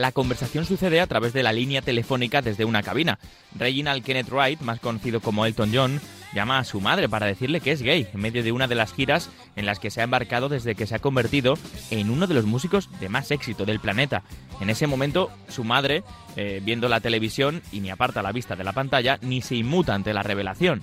La 0.00 0.12
conversación 0.12 0.64
sucede 0.64 0.98
a 0.98 1.06
través 1.06 1.34
de 1.34 1.42
la 1.42 1.52
línea 1.52 1.82
telefónica 1.82 2.40
desde 2.40 2.64
una 2.64 2.82
cabina. 2.82 3.18
Reginald 3.54 4.02
Kenneth 4.02 4.30
Wright, 4.30 4.62
más 4.62 4.80
conocido 4.80 5.20
como 5.20 5.44
Elton 5.44 5.72
John, 5.74 6.00
llama 6.32 6.58
a 6.58 6.64
su 6.64 6.80
madre 6.80 7.06
para 7.06 7.26
decirle 7.26 7.60
que 7.60 7.72
es 7.72 7.82
gay 7.82 8.08
en 8.14 8.20
medio 8.22 8.42
de 8.42 8.50
una 8.50 8.66
de 8.66 8.76
las 8.76 8.94
giras 8.94 9.28
en 9.56 9.66
las 9.66 9.78
que 9.78 9.90
se 9.90 10.00
ha 10.00 10.04
embarcado 10.04 10.48
desde 10.48 10.74
que 10.74 10.86
se 10.86 10.94
ha 10.94 11.00
convertido 11.00 11.58
en 11.90 12.08
uno 12.08 12.26
de 12.26 12.32
los 12.32 12.46
músicos 12.46 12.88
de 12.98 13.10
más 13.10 13.30
éxito 13.30 13.66
del 13.66 13.78
planeta. 13.78 14.22
En 14.62 14.70
ese 14.70 14.86
momento, 14.86 15.30
su 15.48 15.64
madre, 15.64 16.02
eh, 16.34 16.62
viendo 16.64 16.88
la 16.88 17.00
televisión 17.00 17.60
y 17.70 17.80
ni 17.80 17.90
aparta 17.90 18.22
la 18.22 18.32
vista 18.32 18.56
de 18.56 18.64
la 18.64 18.72
pantalla, 18.72 19.18
ni 19.20 19.42
se 19.42 19.56
inmuta 19.56 19.94
ante 19.94 20.14
la 20.14 20.22
revelación. 20.22 20.80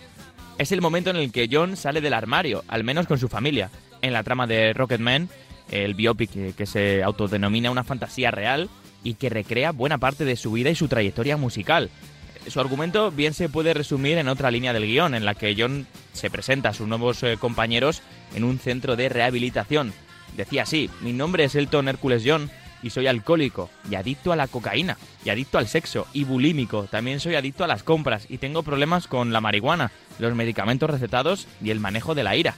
Es 0.60 0.71
el 0.71 0.82
momento 0.82 1.10
en 1.10 1.15
el 1.15 1.32
que 1.32 1.49
John 1.51 1.75
sale 1.75 2.01
del 2.01 2.13
armario, 2.13 2.63
al 2.67 2.84
menos 2.84 3.08
con 3.08 3.17
su 3.17 3.30
familia. 3.30 3.71
En 4.03 4.13
la 4.13 4.21
trama 4.21 4.45
de 4.45 4.73
Rocketman, 4.73 5.27
el 5.71 5.95
biopic 5.95 6.30
que, 6.30 6.53
que 6.53 6.65
se 6.67 7.01
autodenomina 7.01 7.71
una 7.71 7.84
fantasía 7.84 8.30
real, 8.30 8.69
y 9.03 9.15
que 9.15 9.29
recrea 9.29 9.71
buena 9.71 9.97
parte 9.97 10.25
de 10.25 10.36
su 10.36 10.51
vida 10.51 10.69
y 10.69 10.75
su 10.75 10.88
trayectoria 10.88 11.38
musical. 11.38 11.89
Su 12.47 12.62
argumento 12.62 13.12
bien 13.12 13.33
se 13.33 13.49
puede 13.49 13.73
resumir 13.73 14.17
en 14.17 14.29
otra 14.29 14.51
línea 14.51 14.71
del 14.71 14.86
guion, 14.86 15.15
en 15.15 15.25
la 15.25 15.36
que 15.36 15.55
John 15.57 15.86
se 16.13 16.29
presenta 16.29 16.69
a 16.69 16.73
sus 16.73 16.88
nuevos 16.88 17.21
eh, 17.23 17.38
compañeros 17.38 18.01
en 18.36 18.45
un 18.45 18.57
centro 18.57 18.95
de 18.95 19.10
rehabilitación. 19.10 19.93
Decía 20.36 20.63
así, 20.63 20.89
mi 21.01 21.13
nombre 21.13 21.43
es 21.43 21.55
Elton 21.55 21.89
Hércules 21.89 22.23
John 22.25 22.49
y 22.83 22.89
soy 22.89 23.07
alcohólico 23.07 23.69
y 23.89 23.95
adicto 23.95 24.31
a 24.31 24.36
la 24.36 24.47
cocaína 24.47 24.97
y 25.25 25.29
adicto 25.29 25.57
al 25.57 25.67
sexo 25.67 26.07
y 26.13 26.23
bulímico. 26.23 26.83
También 26.83 27.19
soy 27.19 27.36
adicto 27.36 27.63
a 27.63 27.67
las 27.67 27.83
compras 27.83 28.27
y 28.29 28.38
tengo 28.38 28.63
problemas 28.63 29.07
con 29.07 29.33
la 29.33 29.41
marihuana, 29.41 29.91
los 30.19 30.36
medicamentos 30.36 30.89
recetados 30.89 31.47
y 31.62 31.71
el 31.71 31.79
manejo 31.79 32.15
de 32.15 32.23
la 32.23 32.36
ira. 32.36 32.55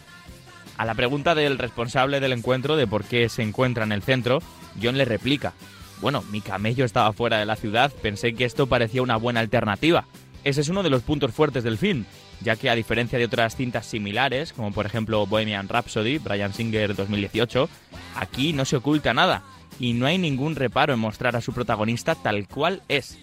A 0.78 0.86
la 0.86 0.93
pregunta 0.93 1.36
del 1.36 1.58
responsable 1.58 2.19
del 2.19 2.34
encuentro 2.34 2.78
de 2.78 2.88
por 2.88 3.04
qué 3.04 3.28
se 3.28 3.41
encuentra 3.41 3.84
en 3.84 3.91
el 3.91 4.02
centro, 4.02 4.39
John 4.82 4.97
le 4.97 5.06
replica, 5.06 5.54
bueno, 6.02 6.24
mi 6.32 6.42
camello 6.42 6.86
estaba 6.86 7.14
fuera 7.14 7.40
de 7.40 7.46
la 7.46 7.56
ciudad, 7.56 7.92
pensé 8.02 8.34
que 8.34 8.46
esto 8.46 8.68
parecía 8.68 9.02
una 9.02 9.18
buena 9.18 9.40
alternativa. 9.40 10.06
Ese 10.44 10.62
es 10.62 10.70
uno 10.70 10.84
de 10.84 10.90
los 10.90 11.04
puntos 11.04 11.34
fuertes 11.34 11.64
del 11.64 11.78
film, 11.78 12.06
ya 12.42 12.56
que 12.56 12.70
a 12.70 12.76
diferencia 12.76 13.20
de 13.20 13.26
otras 13.26 13.56
cintas 13.56 13.86
similares, 13.86 14.54
como 14.54 14.72
por 14.72 14.86
ejemplo 14.86 15.26
Bohemian 15.26 15.68
Rhapsody, 15.68 16.18
Brian 16.18 16.54
Singer 16.54 16.96
2018, 16.96 17.70
aquí 18.16 18.54
no 18.54 18.64
se 18.64 18.78
oculta 18.78 19.14
nada 19.14 19.44
y 19.80 19.94
no 19.94 20.06
hay 20.06 20.18
ningún 20.18 20.56
reparo 20.56 20.94
en 20.94 21.00
mostrar 21.00 21.36
a 21.36 21.42
su 21.42 21.54
protagonista 21.54 22.16
tal 22.16 22.48
cual 22.48 22.82
es. 22.88 23.18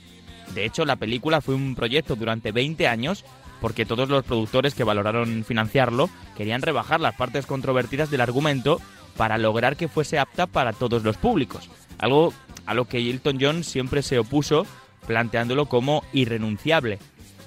De 0.54 0.64
hecho, 0.64 0.84
la 0.84 0.96
película 0.96 1.40
fue 1.40 1.54
un 1.54 1.74
proyecto 1.74 2.16
durante 2.16 2.52
20 2.52 2.86
años 2.86 3.24
porque 3.60 3.86
todos 3.86 4.08
los 4.08 4.24
productores 4.24 4.74
que 4.74 4.84
valoraron 4.84 5.44
financiarlo 5.44 6.10
querían 6.36 6.62
rebajar 6.62 7.00
las 7.00 7.14
partes 7.14 7.46
controvertidas 7.46 8.10
del 8.10 8.20
argumento 8.20 8.80
para 9.16 9.38
lograr 9.38 9.76
que 9.76 9.88
fuese 9.88 10.18
apta 10.18 10.46
para 10.46 10.74
todos 10.74 11.02
los 11.02 11.16
públicos, 11.16 11.70
algo 11.98 12.34
a 12.66 12.74
lo 12.74 12.86
que 12.86 12.98
Elton 13.10 13.38
John 13.40 13.64
siempre 13.64 14.02
se 14.02 14.18
opuso, 14.18 14.66
planteándolo 15.06 15.66
como 15.66 16.04
irrenunciable. 16.12 16.98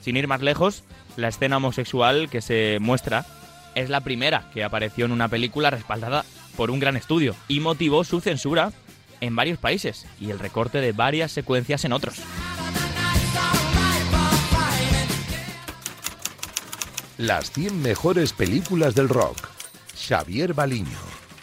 Sin 0.01 0.17
ir 0.17 0.27
más 0.27 0.41
lejos, 0.41 0.83
la 1.17 1.27
escena 1.27 1.57
homosexual 1.57 2.29
que 2.29 2.41
se 2.41 2.77
muestra 2.79 3.25
es 3.75 3.89
la 3.89 4.01
primera 4.01 4.49
que 4.53 4.63
apareció 4.63 5.05
en 5.05 5.11
una 5.11 5.27
película 5.27 5.69
respaldada 5.69 6.25
por 6.55 6.71
un 6.71 6.79
gran 6.79 6.97
estudio 6.97 7.35
y 7.47 7.59
motivó 7.59 8.03
su 8.03 8.21
censura 8.21 8.71
en 9.21 9.35
varios 9.35 9.59
países 9.59 10.05
y 10.19 10.31
el 10.31 10.39
recorte 10.39 10.81
de 10.81 10.91
varias 10.91 11.31
secuencias 11.31 11.85
en 11.85 11.93
otros. 11.93 12.21
Las 17.17 17.51
100 17.51 17.81
mejores 17.81 18.31
películas 18.31 18.95
del 18.95 19.09
rock. 19.09 19.49
Xavier 19.93 20.53
Baliño. 20.53 20.97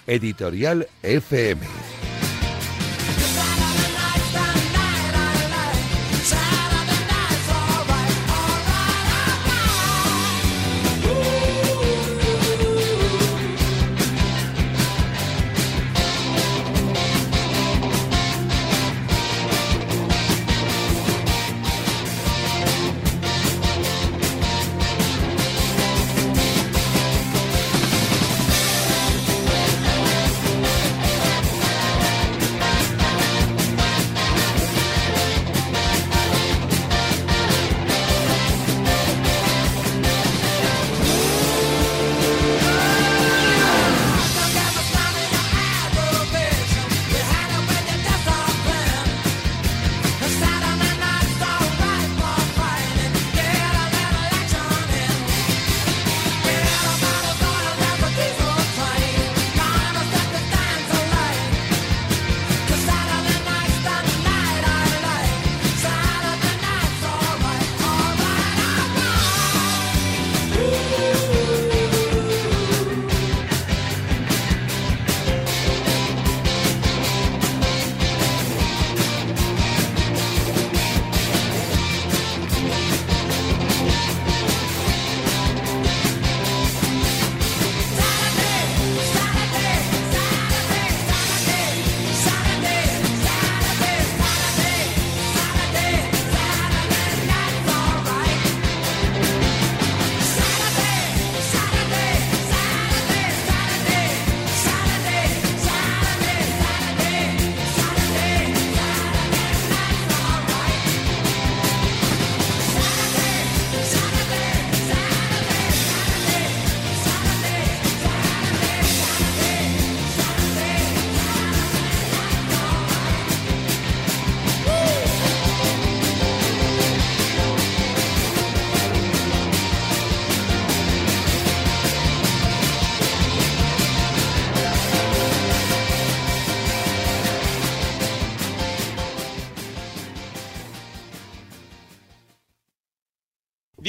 Editorial 0.06 0.88
FM. 1.02 1.66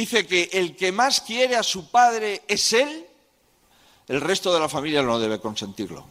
Dice 0.08 0.26
que 0.26 0.50
el 0.54 0.74
que 0.78 0.94
más 0.94 1.20
quiere 1.20 1.58
a 1.58 1.64
su 1.64 1.92
padre 1.92 2.42
es 2.48 2.72
él, 2.72 3.06
el 4.08 4.22
resto 4.22 4.54
de 4.54 4.62
la 4.62 4.70
familia 4.70 5.04
no 5.04 5.20
debe 5.20 5.38
consentirlo. 5.38 6.06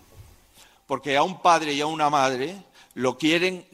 Porque 0.87 1.16
a 1.16 1.22
un 1.22 1.40
padre 1.40 1.72
y 1.72 1.80
a 1.80 1.87
una 1.87 2.11
madre 2.11 2.62
lo 2.92 3.16
quieren. 3.16 3.64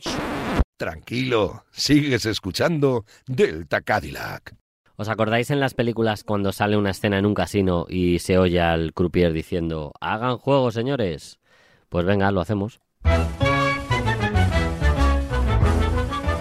Tranquilo, 0.77 1.65
sigues 1.73 2.25
escuchando 2.27 3.05
Delta 3.27 3.81
Cadillac. 3.81 4.55
¿Os 4.95 5.09
acordáis 5.09 5.51
en 5.51 5.59
las 5.59 5.75
películas 5.75 6.23
cuando 6.23 6.53
sale 6.53 6.77
una 6.77 6.91
escena 6.91 7.19
en 7.19 7.27
un 7.27 7.35
casino 7.35 7.87
y 7.89 8.21
se 8.21 8.39
oye 8.39 8.61
al 8.61 8.93
croupier 8.93 9.33
diciendo, 9.33 9.93
hagan 10.01 10.39
juego, 10.39 10.71
señores? 10.71 11.41
Pues 11.89 12.07
venga, 12.07 12.31
lo 12.31 12.41
hacemos. 12.41 12.81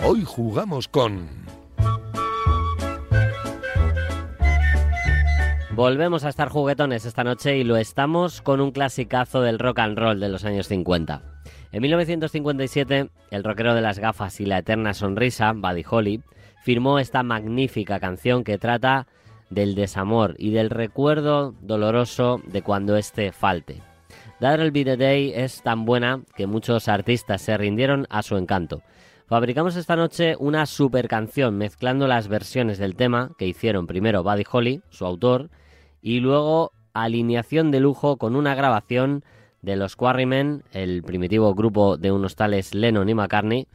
Hoy 0.03 0.23
jugamos 0.23 0.87
con... 0.87 1.40
Volvemos 5.75 6.25
a 6.25 6.29
estar 6.29 6.49
juguetones 6.49 7.05
esta 7.05 7.23
noche 7.23 7.57
y 7.57 7.63
lo 7.63 7.77
estamos 7.77 8.41
con 8.41 8.59
un 8.59 8.71
clasicazo 8.71 9.41
del 9.41 9.57
rock 9.57 9.79
and 9.79 9.97
roll 9.97 10.19
de 10.19 10.27
los 10.27 10.43
años 10.43 10.67
50. 10.67 11.21
En 11.71 11.81
1957, 11.81 13.09
el 13.31 13.43
rockero 13.43 13.73
de 13.73 13.81
las 13.81 13.97
gafas 13.97 14.41
y 14.41 14.45
la 14.45 14.57
eterna 14.57 14.93
sonrisa, 14.93 15.53
Buddy 15.53 15.85
Holly, 15.89 16.23
firmó 16.63 16.99
esta 16.99 17.23
magnífica 17.23 18.01
canción 18.01 18.43
que 18.43 18.57
trata 18.57 19.07
del 19.49 19.73
desamor 19.73 20.35
y 20.37 20.51
del 20.51 20.69
recuerdo 20.69 21.55
doloroso 21.61 22.41
de 22.47 22.61
cuando 22.61 22.97
éste 22.97 23.31
falte. 23.31 23.81
That'll 24.41 24.71
Be 24.71 24.83
the 24.83 24.97
Day 24.97 25.31
es 25.33 25.61
tan 25.61 25.85
buena 25.85 26.21
que 26.35 26.47
muchos 26.47 26.89
artistas 26.89 27.41
se 27.41 27.57
rindieron 27.57 28.07
a 28.09 28.23
su 28.23 28.35
encanto. 28.35 28.81
Fabricamos 29.31 29.77
esta 29.77 29.95
noche 29.95 30.35
una 30.39 30.65
super 30.65 31.07
canción 31.07 31.57
mezclando 31.57 32.05
las 32.05 32.27
versiones 32.27 32.79
del 32.79 32.97
tema 32.97 33.31
que 33.37 33.47
hicieron 33.47 33.87
primero 33.87 34.23
Buddy 34.23 34.43
Holly, 34.51 34.81
su 34.89 35.05
autor, 35.05 35.49
y 36.01 36.19
luego 36.19 36.73
alineación 36.93 37.71
de 37.71 37.79
lujo 37.79 38.17
con 38.17 38.35
una 38.35 38.55
grabación 38.55 39.23
de 39.61 39.77
los 39.77 39.95
Quarrymen, 39.95 40.63
el 40.73 41.01
primitivo 41.03 41.55
grupo 41.55 41.95
de 41.95 42.11
unos 42.11 42.35
tales 42.35 42.75
Lennon 42.75 43.07
y 43.07 43.13
McCartney, 43.13 43.67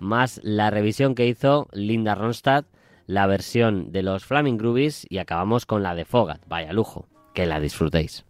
más 0.00 0.40
la 0.42 0.70
revisión 0.70 1.14
que 1.14 1.28
hizo 1.28 1.68
Linda 1.72 2.16
Ronstadt, 2.16 2.66
la 3.06 3.28
versión 3.28 3.92
de 3.92 4.02
los 4.02 4.24
Flaming 4.24 4.58
Groovies 4.58 5.06
y 5.08 5.18
acabamos 5.18 5.64
con 5.64 5.84
la 5.84 5.94
de 5.94 6.06
Fogat. 6.06 6.40
Vaya 6.48 6.72
lujo, 6.72 7.06
que 7.34 7.46
la 7.46 7.60
disfrutéis. 7.60 8.24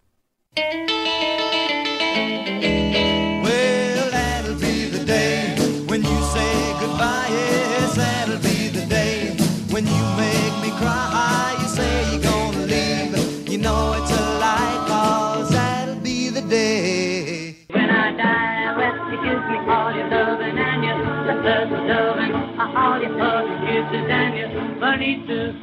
Die, 19.24 19.32
well, 19.32 19.32
you 19.32 19.32
give 19.32 19.48
me 19.48 19.58
all 19.72 19.94
your 19.94 20.08
loving 20.08 20.58
and 20.58 20.84
your 20.84 20.98
love, 21.42 21.70
loving, 21.70 22.32
all 22.60 23.00
your 23.00 23.18
hugs, 23.18 23.54
kisses 23.64 24.08
and 24.10 24.36
your 24.36 24.50
money 24.78 25.24
too. 25.26 25.54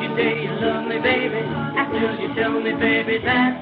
You 0.00 0.08
say 0.16 0.42
you 0.42 0.52
love 0.60 0.86
me, 0.86 0.98
baby, 0.98 1.42
after 1.76 2.22
you 2.22 2.34
tell 2.34 2.60
me, 2.60 2.72
baby, 2.72 3.18
that 3.24 3.59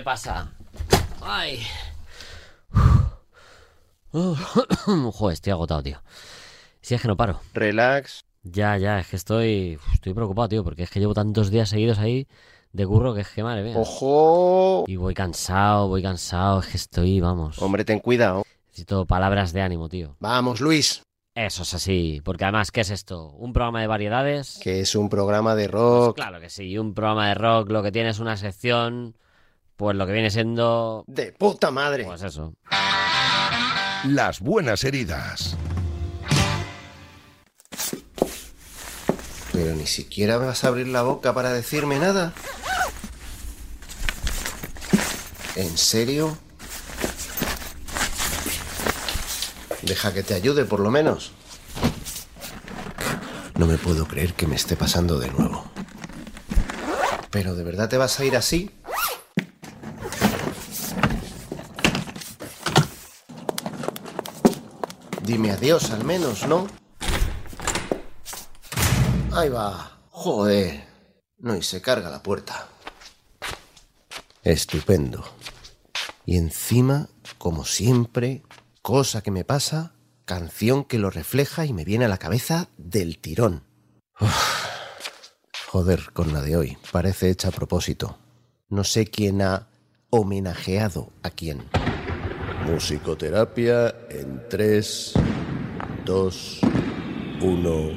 Ángel, 0.00 0.02
¿qué 0.02 0.02
pasa? 0.02 0.52
Ay. 1.22 1.60
Joder, 5.12 5.34
estoy 5.34 5.52
agotado, 5.52 5.82
tío. 5.82 6.02
Si 6.80 6.94
es 6.94 7.02
que 7.02 7.08
no 7.08 7.16
paro. 7.16 7.40
Relax. 7.52 8.24
Ya, 8.42 8.78
ya, 8.78 9.00
es 9.00 9.08
que 9.08 9.16
estoy. 9.16 9.78
Estoy 9.92 10.14
preocupado, 10.14 10.48
tío, 10.48 10.64
porque 10.64 10.84
es 10.84 10.90
que 10.90 11.00
llevo 11.00 11.14
tantos 11.14 11.50
días 11.50 11.68
seguidos 11.68 11.98
ahí 11.98 12.26
de 12.72 12.86
curro 12.86 13.14
que 13.14 13.20
es 13.20 13.28
que 13.28 13.42
madre 13.42 13.62
mía. 13.62 13.74
¡Ojo! 13.76 14.84
Y 14.86 14.96
voy 14.96 15.12
cansado, 15.12 15.88
voy 15.88 16.02
cansado, 16.02 16.60
es 16.60 16.66
que 16.68 16.76
estoy, 16.76 17.20
vamos. 17.20 17.60
Hombre, 17.60 17.84
ten 17.84 17.98
cuidado. 17.98 18.44
Necesito 18.68 19.04
palabras 19.06 19.52
de 19.52 19.60
ánimo, 19.60 19.88
tío. 19.88 20.16
Vamos, 20.20 20.60
Luis. 20.60 21.02
Eso 21.34 21.62
es 21.62 21.74
así, 21.74 22.22
porque 22.24 22.44
además, 22.44 22.70
¿qué 22.70 22.80
es 22.80 22.90
esto? 22.90 23.30
¿Un 23.32 23.52
programa 23.52 23.80
de 23.80 23.86
variedades? 23.86 24.58
Que 24.62 24.80
es 24.80 24.94
un 24.94 25.08
programa 25.08 25.54
de 25.54 25.68
rock. 25.68 26.16
Pues 26.16 26.26
claro 26.26 26.40
que 26.40 26.50
sí, 26.50 26.76
un 26.78 26.94
programa 26.94 27.28
de 27.28 27.34
rock, 27.34 27.70
lo 27.70 27.82
que 27.82 27.92
tiene 27.92 28.08
es 28.08 28.18
una 28.18 28.36
sección, 28.36 29.14
pues 29.80 29.96
lo 29.96 30.06
que 30.06 30.12
viene 30.12 30.30
siendo... 30.30 31.04
De 31.06 31.32
puta 31.32 31.70
madre. 31.70 32.04
Pues 32.04 32.20
eso. 32.20 32.52
Las 34.04 34.40
buenas 34.40 34.84
heridas. 34.84 35.56
Pero 39.54 39.74
ni 39.74 39.86
siquiera 39.86 40.36
vas 40.36 40.64
a 40.64 40.68
abrir 40.68 40.86
la 40.88 41.00
boca 41.00 41.32
para 41.32 41.54
decirme 41.54 41.98
nada. 41.98 42.34
¿En 45.56 45.78
serio? 45.78 46.36
Deja 49.80 50.12
que 50.12 50.22
te 50.22 50.34
ayude 50.34 50.66
por 50.66 50.80
lo 50.80 50.90
menos. 50.90 51.32
No 53.54 53.64
me 53.64 53.78
puedo 53.78 54.06
creer 54.06 54.34
que 54.34 54.46
me 54.46 54.56
esté 54.56 54.76
pasando 54.76 55.18
de 55.18 55.30
nuevo. 55.30 55.64
¿Pero 57.30 57.54
de 57.54 57.64
verdad 57.64 57.88
te 57.88 57.96
vas 57.96 58.20
a 58.20 58.26
ir 58.26 58.36
así? 58.36 58.70
Dime 65.30 65.52
adiós 65.52 65.92
al 65.92 66.04
menos, 66.04 66.44
¿no? 66.48 66.66
Ahí 69.32 69.48
va. 69.48 69.96
Joder. 70.10 70.84
No, 71.38 71.54
y 71.54 71.62
se 71.62 71.80
carga 71.80 72.10
la 72.10 72.20
puerta. 72.20 72.66
Estupendo. 74.42 75.24
Y 76.26 76.36
encima, 76.36 77.10
como 77.38 77.64
siempre, 77.64 78.42
cosa 78.82 79.22
que 79.22 79.30
me 79.30 79.44
pasa, 79.44 79.92
canción 80.24 80.82
que 80.82 80.98
lo 80.98 81.10
refleja 81.10 81.64
y 81.64 81.72
me 81.72 81.84
viene 81.84 82.06
a 82.06 82.08
la 82.08 82.18
cabeza 82.18 82.68
del 82.76 83.18
tirón. 83.18 83.62
Joder, 85.68 86.10
con 86.12 86.32
la 86.32 86.42
de 86.42 86.56
hoy. 86.56 86.76
Parece 86.90 87.30
hecha 87.30 87.50
a 87.50 87.52
propósito. 87.52 88.18
No 88.68 88.82
sé 88.82 89.06
quién 89.06 89.42
ha 89.42 89.68
homenajeado 90.10 91.12
a 91.22 91.30
quién. 91.30 91.70
Musicoterapia 92.70 93.92
en 94.08 94.42
3, 94.48 95.14
2, 96.04 96.60
1. 97.40 97.90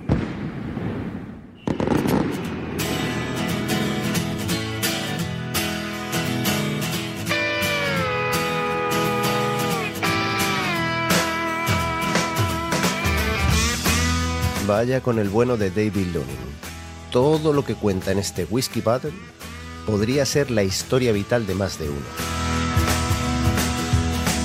Vaya 14.66 15.02
con 15.02 15.20
el 15.20 15.30
bueno 15.30 15.56
de 15.56 15.70
David 15.70 16.08
Loning. 16.14 16.26
Todo 17.12 17.54
lo 17.54 17.64
que 17.64 17.76
cuenta 17.76 18.12
en 18.12 18.18
este 18.18 18.46
Whiskey 18.46 18.82
Battle 18.82 19.14
podría 19.86 20.26
ser 20.26 20.50
la 20.50 20.64
historia 20.64 21.12
vital 21.12 21.46
de 21.46 21.54
más 21.54 21.78
de 21.78 21.90
uno. 21.90 22.23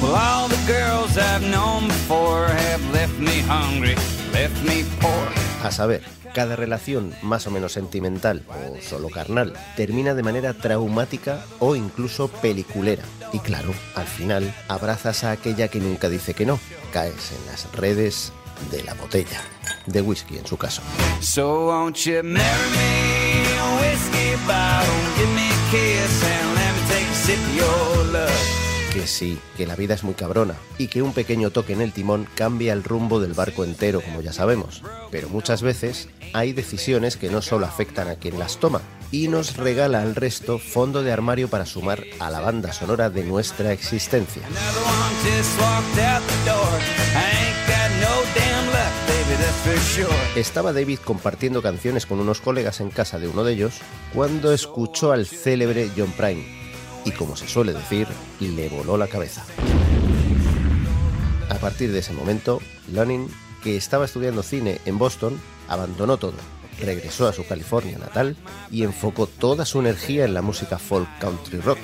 Well, 0.01 0.15
all 0.15 0.49
the 0.49 0.57
girls 0.67 1.19
I've 1.19 1.45
known 1.51 1.89
before 1.89 2.47
have 2.47 2.93
left 2.93 3.19
me 3.19 3.41
hungry, 3.49 3.97
left 4.33 4.63
me 4.63 4.85
poor. 5.01 5.29
A 5.65 5.73
saber, 5.73 6.03
cada 6.35 6.55
relación 6.55 7.13
más 7.23 7.49
o 7.49 7.51
menos 7.51 7.73
sentimental 7.73 8.45
o 8.49 8.81
solo 8.81 9.11
carnal 9.11 9.55
termina 9.77 10.15
de 10.15 10.23
manera 10.23 10.55
traumática 10.55 11.45
o 11.59 11.75
incluso 11.75 12.29
peliculera. 12.29 13.03
Y 13.33 13.41
claro, 13.41 13.75
al 13.97 14.07
final 14.07 14.55
abrazas 14.69 15.25
a 15.25 15.33
aquella 15.33 15.67
que 15.67 15.81
nunca 15.81 16.09
dice 16.09 16.33
que 16.33 16.47
no. 16.47 16.61
Caes 16.93 17.33
en 17.33 17.47
las 17.47 17.71
redes 17.73 18.33
de 18.71 18.85
la 18.85 18.95
botella. 18.95 19.41
De 19.87 20.01
whisky 20.01 20.39
en 20.39 20.47
su 20.47 20.57
caso. 20.57 20.81
So 21.21 21.67
won't 21.67 21.97
you 22.07 22.23
marry 22.23 22.71
me, 22.71 23.59
a 23.59 23.81
whiskey 23.81 24.37
bottle, 24.47 24.95
give 25.17 25.35
me 25.35 25.49
a 25.49 25.71
kiss 25.73 26.23
and 26.23 26.55
let 26.55 26.73
me 26.73 26.89
take 26.89 27.11
a 27.11 27.15
sip 27.15 27.39
of 27.39 27.57
your. 27.57 27.98
Que 28.99 29.07
sí, 29.07 29.39
que 29.57 29.65
la 29.65 29.77
vida 29.77 29.95
es 29.95 30.03
muy 30.03 30.15
cabrona 30.15 30.57
y 30.77 30.89
que 30.89 31.03
un 31.03 31.13
pequeño 31.13 31.51
toque 31.51 31.73
en 31.73 31.83
el 31.83 31.93
timón 31.93 32.27
cambia 32.35 32.73
el 32.73 32.83
rumbo 32.83 33.21
del 33.21 33.33
barco 33.33 33.63
entero, 33.63 34.01
como 34.01 34.23
ya 34.23 34.33
sabemos. 34.33 34.83
Pero 35.13 35.29
muchas 35.29 35.63
veces 35.63 36.09
hay 36.33 36.53
decisiones 36.53 37.17
que 37.17 37.31
no 37.31 37.41
solo 37.41 37.65
afectan 37.67 38.09
a 38.09 38.17
quien 38.17 38.41
las 38.41 38.59
toma, 38.59 38.81
y 39.13 39.29
nos 39.29 39.57
regala 39.57 40.03
al 40.03 40.17
resto 40.17 40.59
fondo 40.59 41.05
de 41.05 41.13
armario 41.13 41.47
para 41.47 41.65
sumar 41.65 42.03
a 42.19 42.29
la 42.29 42.41
banda 42.41 42.73
sonora 42.73 43.09
de 43.09 43.23
nuestra 43.23 43.73
existencia. 43.73 44.43
Estaba 50.35 50.73
David 50.73 50.99
compartiendo 51.05 51.63
canciones 51.63 52.05
con 52.05 52.19
unos 52.19 52.41
colegas 52.41 52.81
en 52.81 52.91
casa 52.91 53.21
de 53.21 53.29
uno 53.29 53.45
de 53.45 53.53
ellos 53.53 53.75
cuando 54.13 54.53
escuchó 54.53 55.13
al 55.13 55.25
célebre 55.25 55.89
John 55.97 56.11
Prine 56.17 56.58
y 57.05 57.13
como 57.13 57.37
se 57.37 57.49
suele 57.49 57.73
decir, 57.73 58.09
le 58.41 58.69
voló 58.69 58.97
la 58.97 59.09
cabeza. 59.09 59.45
A 61.49 61.55
partir 61.57 61.93
de 61.93 62.01
ese 62.01 62.13
momento, 62.13 62.61
Lonin, 62.93 63.29
que 63.63 63.77
estaba 63.77 64.05
estudiando 64.05 64.43
cine 64.43 64.81
en 64.85 64.99
Boston, 64.99 65.41
abandonó 65.69 66.17
todo, 66.17 66.35
regresó 66.81 67.29
a 67.29 67.33
su 67.33 67.47
California 67.47 67.99
natal 67.99 68.37
y 68.71 68.85
enfocó 68.85 69.27
toda 69.27 69.65
su 69.65 69.81
energía 69.81 70.25
en 70.25 70.35
la 70.35 70.43
música 70.43 70.79
folk 70.79 71.09
country 71.19 71.61
rock. 71.61 71.79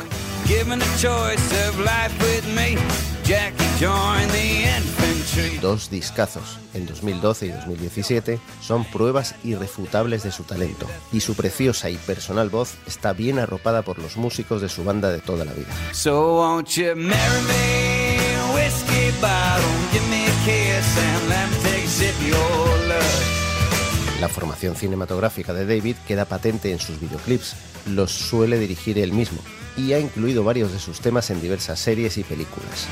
Dos 5.74 5.90
discazos, 5.90 6.60
en 6.72 6.86
2012 6.86 7.46
y 7.46 7.48
2017, 7.48 8.38
son 8.60 8.84
pruebas 8.84 9.34
irrefutables 9.42 10.22
de 10.22 10.30
su 10.30 10.44
talento, 10.44 10.86
y 11.12 11.18
su 11.18 11.34
preciosa 11.34 11.90
y 11.90 11.96
personal 11.96 12.48
voz 12.48 12.74
está 12.86 13.12
bien 13.12 13.40
arropada 13.40 13.82
por 13.82 13.98
los 13.98 14.16
músicos 14.16 14.62
de 14.62 14.68
su 14.68 14.84
banda 14.84 15.10
de 15.10 15.18
toda 15.18 15.44
la 15.44 15.52
vida. 15.52 15.66
So 15.92 16.36
won't 16.36 16.68
you 16.76 16.94
marry 16.94 17.42
me, 17.48 18.54
whiskey 18.54 19.10
bottle, 19.20 19.64
give 19.90 20.06
me 20.08 20.26
a 20.26 20.34
kiss 20.44 20.96
and 20.96 21.28
let 21.28 21.50
me 21.50 21.56
take 21.64 21.84
a 21.84 21.88
sip 21.88 22.14
of 22.14 22.28
your 22.28 22.86
love. 22.86 24.20
La 24.20 24.28
formación 24.28 24.76
cinematográfica 24.76 25.52
de 25.54 25.66
David 25.66 25.96
queda 26.06 26.24
patente 26.24 26.70
en 26.70 26.78
sus 26.78 27.00
videoclips, 27.00 27.56
los 27.86 28.12
suele 28.12 28.60
dirigir 28.60 29.00
él 29.00 29.12
mismo, 29.12 29.40
y 29.76 29.92
ha 29.92 29.98
incluido 29.98 30.44
varios 30.44 30.72
de 30.72 30.78
sus 30.78 31.00
temas 31.00 31.30
en 31.30 31.40
diversas 31.40 31.80
series 31.80 32.16
y 32.16 32.22
películas. 32.22 32.86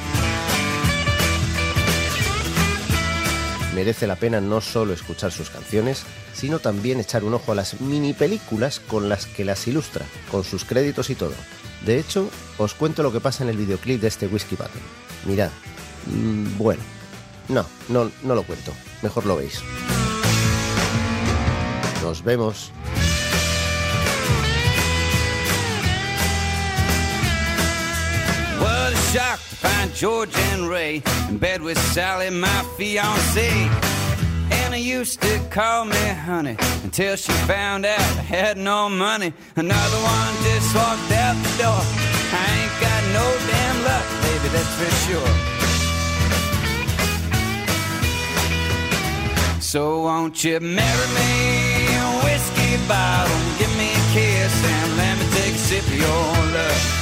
Merece 3.74 4.06
la 4.06 4.16
pena 4.16 4.40
no 4.40 4.60
solo 4.60 4.92
escuchar 4.92 5.32
sus 5.32 5.50
canciones, 5.50 6.04
sino 6.34 6.58
también 6.58 7.00
echar 7.00 7.24
un 7.24 7.34
ojo 7.34 7.52
a 7.52 7.54
las 7.54 7.80
mini 7.80 8.12
películas 8.12 8.80
con 8.80 9.08
las 9.08 9.26
que 9.26 9.44
las 9.44 9.66
ilustra, 9.66 10.04
con 10.30 10.44
sus 10.44 10.64
créditos 10.64 11.10
y 11.10 11.14
todo. 11.14 11.34
De 11.84 11.98
hecho, 11.98 12.28
os 12.58 12.74
cuento 12.74 13.02
lo 13.02 13.12
que 13.12 13.20
pasa 13.20 13.42
en 13.42 13.50
el 13.50 13.56
videoclip 13.56 14.00
de 14.00 14.08
este 14.08 14.26
Whiskey 14.26 14.56
Battle. 14.56 14.80
Mirad, 15.24 15.50
mm, 16.06 16.58
bueno, 16.58 16.82
no, 17.48 17.66
no, 17.88 18.10
no 18.22 18.34
lo 18.34 18.42
cuento, 18.44 18.72
mejor 19.02 19.26
lo 19.26 19.36
veis. 19.36 19.60
Nos 22.02 22.22
vemos. 22.22 22.72
What 29.12 29.20
a 29.20 29.24
shock 29.24 29.40
to 29.40 29.56
find 29.56 29.94
George 29.94 30.34
and 30.34 30.70
Ray 30.70 31.02
in 31.28 31.36
bed 31.36 31.60
with 31.60 31.76
Sally, 31.92 32.30
my 32.30 32.64
fiancée. 32.78 33.68
Anna 34.50 34.78
used 34.78 35.20
to 35.20 35.38
call 35.50 35.84
me 35.84 35.96
honey 35.96 36.56
until 36.82 37.16
she 37.16 37.32
found 37.46 37.84
out 37.84 38.00
I 38.00 38.22
had 38.22 38.56
no 38.56 38.88
money. 38.88 39.34
Another 39.56 39.98
one 39.98 40.34
just 40.44 40.74
walked 40.74 41.12
out 41.12 41.36
the 41.44 41.62
door. 41.62 41.82
I 42.32 42.46
ain't 42.56 42.80
got 42.80 43.02
no 43.12 43.26
damn 43.52 43.84
luck, 43.84 44.06
baby, 44.24 44.48
that's 44.54 44.74
for 44.80 44.90
sure. 45.04 45.34
So 49.60 50.04
won't 50.04 50.42
you 50.42 50.58
marry 50.60 51.08
me, 51.18 51.96
a 51.96 52.20
whiskey 52.24 52.78
bottle, 52.88 53.36
give 53.58 53.76
me 53.76 53.92
a 53.92 54.04
kiss 54.14 54.64
and 54.64 54.96
let 54.96 55.18
me 55.18 55.26
take 55.36 55.54
a 55.54 55.58
sip 55.58 55.84
of 55.84 55.96
your 55.98 56.54
love. 56.56 57.01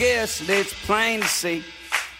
Guess 0.00 0.48
it's 0.48 0.72
plain 0.86 1.20
to 1.20 1.28
see 1.28 1.62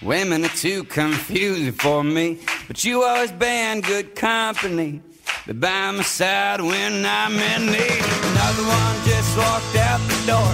women 0.03 0.45
are 0.45 0.49
too 0.49 0.85
confusing 0.85 1.72
for 1.72 2.05
me. 2.05 2.39
But 2.68 2.85
you 2.85 3.03
always 3.03 3.33
been 3.33 3.81
good 3.81 4.14
company. 4.14 5.01
Be 5.47 5.55
by 5.55 5.91
my 5.91 6.03
side 6.03 6.61
when 6.61 7.07
I'm 7.07 7.33
in 7.33 7.66
need. 7.72 8.05
Another 8.31 8.64
one 8.78 8.97
just 9.09 9.31
walked 9.35 9.76
out 9.89 10.01
the 10.12 10.18
door. 10.28 10.53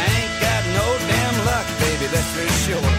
I 0.00 0.04
ain't 0.18 0.34
got 0.46 0.62
no 0.78 0.86
damn 1.10 1.36
luck, 1.46 1.66
baby, 1.78 2.06
that's 2.12 2.30
for 2.34 2.48
sure. 2.64 2.92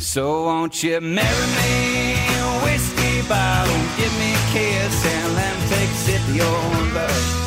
So 0.00 0.44
won't 0.44 0.82
you 0.82 0.98
marry 1.02 1.46
me, 1.60 2.14
a 2.40 2.60
whiskey 2.64 3.28
bottle, 3.28 3.82
give 3.98 4.14
me 4.18 4.32
a 4.32 4.44
kiss 4.54 5.04
and 5.04 5.34
let 5.34 5.52
me 5.58 5.64
take 5.76 5.90
a 5.90 6.00
sip 6.04 6.22
of 6.22 6.36
your 6.36 6.94
love. 6.94 7.41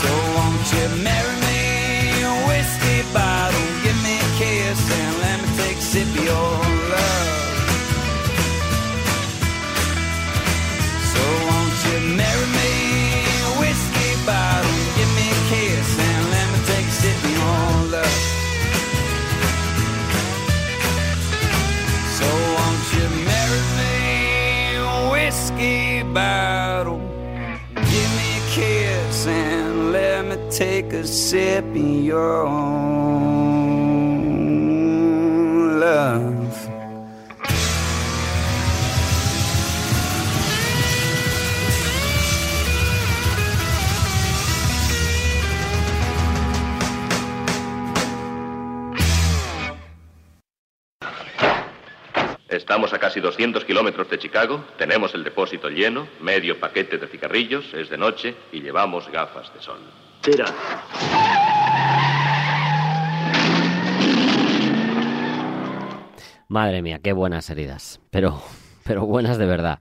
So 0.00 0.08
won't 0.08 0.66
you 0.72 0.88
marry 1.04 1.36
me, 1.48 2.24
whiskey 2.48 3.02
bottle, 3.12 3.68
give 3.84 3.98
me 4.02 4.16
a 4.16 4.30
kiss 4.40 4.80
and 4.98 5.18
let 5.18 5.36
me 5.42 5.48
take 5.58 5.76
a 5.76 5.80
sip 5.80 6.08
of 6.08 6.24
your 6.24 6.69
take 30.60 30.92
a 30.92 31.06
sip 31.06 31.64
of 31.64 32.04
your 32.04 32.44
love. 35.80 36.68
Estamos 52.50 52.92
a 52.92 52.98
casi 52.98 53.20
200 53.20 53.64
kilómetros 53.64 54.10
de 54.10 54.18
Chicago, 54.18 54.62
tenemos 54.76 55.14
el 55.14 55.24
depósito 55.24 55.70
lleno, 55.70 56.06
medio 56.20 56.60
paquete 56.60 56.98
de 56.98 57.06
cigarrillos, 57.06 57.72
es 57.72 57.88
de 57.88 57.96
noche 57.96 58.34
y 58.52 58.60
llevamos 58.60 59.10
gafas 59.10 59.50
de 59.54 59.62
sol. 59.62 59.80
Tira. 60.22 60.44
Madre 66.48 66.82
mía, 66.82 66.98
qué 67.02 67.12
buenas 67.12 67.48
heridas. 67.48 68.00
Pero, 68.10 68.42
pero 68.84 69.06
buenas 69.06 69.38
de 69.38 69.46
verdad. 69.46 69.80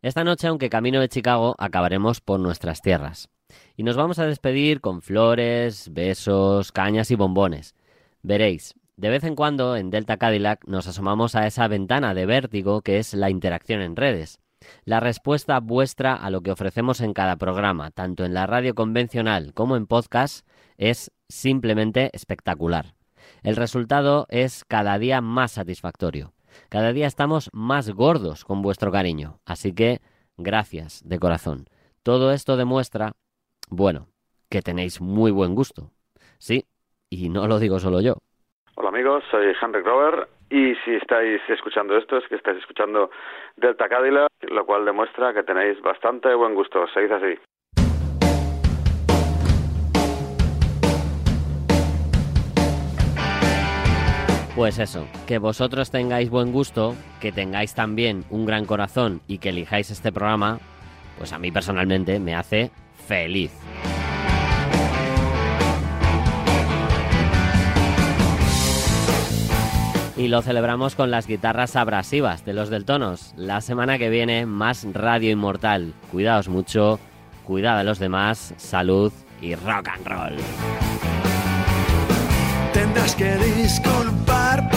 Esta 0.00 0.24
noche, 0.24 0.46
aunque 0.46 0.70
camino 0.70 1.00
de 1.00 1.08
Chicago, 1.08 1.54
acabaremos 1.58 2.20
por 2.20 2.40
nuestras 2.40 2.80
tierras. 2.80 3.28
Y 3.76 3.82
nos 3.82 3.96
vamos 3.96 4.18
a 4.18 4.26
despedir 4.26 4.80
con 4.80 5.02
flores, 5.02 5.92
besos, 5.92 6.72
cañas 6.72 7.10
y 7.10 7.16
bombones. 7.16 7.74
Veréis, 8.22 8.74
de 8.96 9.10
vez 9.10 9.24
en 9.24 9.34
cuando 9.34 9.76
en 9.76 9.90
Delta 9.90 10.16
Cadillac 10.16 10.64
nos 10.66 10.86
asomamos 10.86 11.34
a 11.34 11.46
esa 11.46 11.68
ventana 11.68 12.14
de 12.14 12.26
vértigo 12.26 12.80
que 12.82 12.98
es 12.98 13.12
la 13.14 13.28
interacción 13.28 13.80
en 13.82 13.96
redes. 13.96 14.40
La 14.84 15.00
respuesta 15.00 15.60
vuestra 15.60 16.14
a 16.14 16.30
lo 16.30 16.40
que 16.40 16.50
ofrecemos 16.50 17.00
en 17.00 17.12
cada 17.12 17.36
programa, 17.36 17.90
tanto 17.90 18.24
en 18.24 18.34
la 18.34 18.46
radio 18.46 18.74
convencional 18.74 19.52
como 19.54 19.76
en 19.76 19.86
podcast, 19.86 20.46
es 20.76 21.12
simplemente 21.28 22.10
espectacular. 22.12 22.94
El 23.42 23.56
resultado 23.56 24.26
es 24.30 24.64
cada 24.64 24.98
día 24.98 25.20
más 25.20 25.52
satisfactorio. 25.52 26.32
Cada 26.68 26.92
día 26.92 27.06
estamos 27.06 27.50
más 27.52 27.90
gordos 27.90 28.44
con 28.44 28.62
vuestro 28.62 28.90
cariño. 28.90 29.40
Así 29.44 29.74
que, 29.74 30.00
gracias 30.36 31.02
de 31.06 31.18
corazón. 31.18 31.66
Todo 32.02 32.32
esto 32.32 32.56
demuestra, 32.56 33.12
bueno, 33.68 34.08
que 34.48 34.62
tenéis 34.62 35.00
muy 35.00 35.30
buen 35.30 35.54
gusto. 35.54 35.90
Sí, 36.38 36.66
y 37.10 37.28
no 37.28 37.46
lo 37.46 37.58
digo 37.58 37.78
solo 37.78 38.00
yo. 38.00 38.16
Hola 38.76 38.88
amigos, 38.88 39.24
soy 39.30 39.52
Henrik 39.60 39.84
Grover 39.84 40.37
y 40.50 40.74
si 40.84 40.94
estáis 40.94 41.40
escuchando 41.48 41.96
esto 41.96 42.16
es 42.16 42.26
que 42.28 42.36
estáis 42.36 42.58
escuchando 42.58 43.10
Delta 43.56 43.88
Cadillac, 43.88 44.28
lo 44.50 44.64
cual 44.64 44.84
demuestra 44.84 45.34
que 45.34 45.42
tenéis 45.42 45.80
bastante 45.82 46.34
buen 46.34 46.54
gusto. 46.54 46.86
Seguid 46.88 47.12
así. 47.12 47.38
Pues 54.56 54.80
eso, 54.80 55.06
que 55.28 55.38
vosotros 55.38 55.92
tengáis 55.92 56.30
buen 56.30 56.50
gusto, 56.50 56.94
que 57.20 57.30
tengáis 57.30 57.76
también 57.76 58.24
un 58.28 58.44
gran 58.44 58.64
corazón 58.64 59.20
y 59.28 59.38
que 59.38 59.50
elijáis 59.50 59.90
este 59.92 60.10
programa, 60.10 60.58
pues 61.16 61.32
a 61.32 61.38
mí 61.38 61.52
personalmente 61.52 62.18
me 62.18 62.34
hace 62.34 62.72
feliz. 63.06 63.52
Y 70.18 70.26
lo 70.26 70.42
celebramos 70.42 70.96
con 70.96 71.12
las 71.12 71.28
guitarras 71.28 71.76
abrasivas 71.76 72.44
de 72.44 72.52
los 72.52 72.70
Deltonos. 72.70 73.32
La 73.36 73.60
semana 73.60 73.98
que 73.98 74.10
viene, 74.10 74.46
más 74.46 74.84
Radio 74.92 75.30
Inmortal. 75.30 75.94
Cuidaos 76.10 76.48
mucho, 76.48 76.98
cuidad 77.44 77.78
a 77.78 77.84
los 77.84 78.00
demás, 78.00 78.52
salud 78.56 79.12
y 79.40 79.54
rock 79.54 79.90
and 79.94 80.06
roll. 80.08 80.36
Tendrás 82.72 83.14
que 83.14 83.32
disculpar 83.36 84.68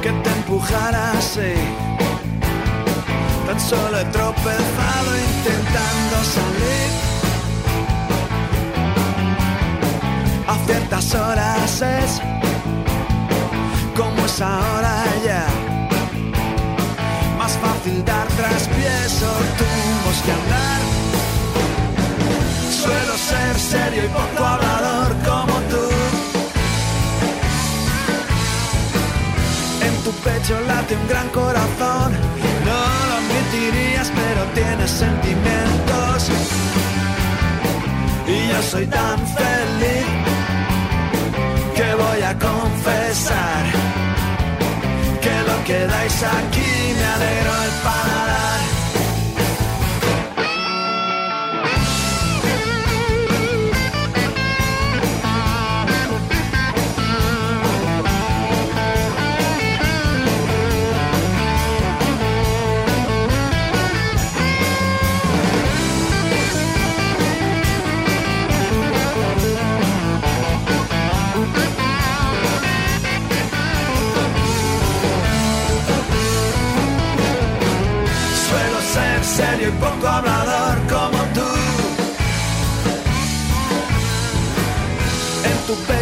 que 0.00 0.10
te 0.12 0.30
empujara 0.30 1.10
así. 1.18 1.54
Tan 3.48 3.58
solo 3.58 3.98
he 3.98 4.04
tropezado 4.04 5.10
intentando 5.38 6.16
salir. 6.22 6.90
A 10.46 10.54
ciertas 10.66 11.14
horas 11.16 11.82
es 11.82 12.22
ahora 14.40 15.04
ya. 15.24 15.46
Más 17.38 17.52
fácil 17.52 18.04
dar 18.04 18.26
traspiés 18.28 19.22
o 19.22 19.34
tumbos 19.58 20.18
que 20.24 20.32
andar. 20.40 20.80
Suelo 22.80 23.14
ser 23.16 23.58
serio 23.58 24.04
y 24.04 24.08
poco 24.08 24.44
hablador 24.44 25.10
como 25.28 25.54
tú. 25.70 25.84
En 29.86 29.94
tu 30.04 30.12
pecho 30.24 30.54
late 30.68 30.94
un 30.94 31.08
gran 31.08 31.28
corazón. 31.30 32.12
No 32.68 32.80
lo 33.08 33.14
admitirías, 33.22 34.08
pero 34.20 34.40
tienes 34.54 34.90
sentimientos. 34.90 36.30
Y 38.26 38.48
yo 38.50 38.62
soy 38.62 38.86
tan 38.86 39.18
feliz 39.26 40.06
que 41.74 41.94
voy 41.94 42.22
a 42.22 42.38
confesar 42.38 43.77
que 45.68 45.74
lo 45.74 45.80
que 45.80 45.86
dais 45.86 46.22
aquí 46.22 46.94
me 46.96 47.04
alegró 47.04 47.62
el 47.64 47.70
paladar. 47.82 48.77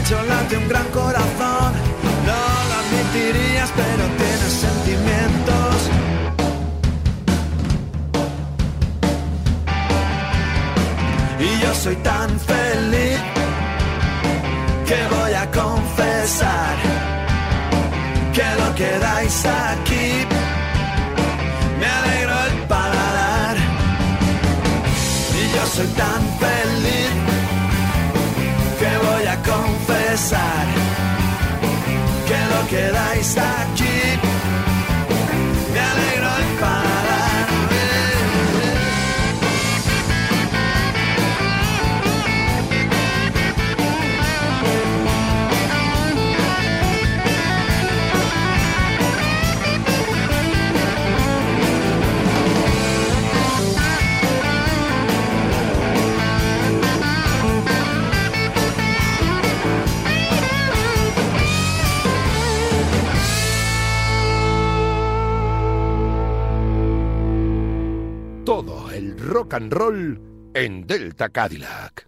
Pecho 0.07 0.23
late 0.25 0.57
un 0.57 0.69
gran 0.69 0.87
corazón. 0.87 1.73
No 2.27 2.43
lo 2.69 2.75
admitirías, 2.83 3.71
pero 3.75 4.05
tienes 4.21 4.53
sentimientos. 4.67 5.77
Y 11.39 11.61
yo 11.63 11.75
soy 11.75 11.97
tan 11.97 12.31
feliz 12.41 13.19
que 14.87 14.99
voy 15.17 15.33
a 15.35 15.51
confesar 15.51 16.77
que 18.33 18.47
lo 18.61 18.75
que 18.75 18.99
dais 18.99 19.47
aquí 19.47 20.06
que 32.67 32.91
lo 32.91 33.77
que 33.77 33.96
rock 69.47 69.71
roll 69.71 70.19
en 70.55 70.87
Delta 70.87 71.29
Cadillac. 71.29 72.06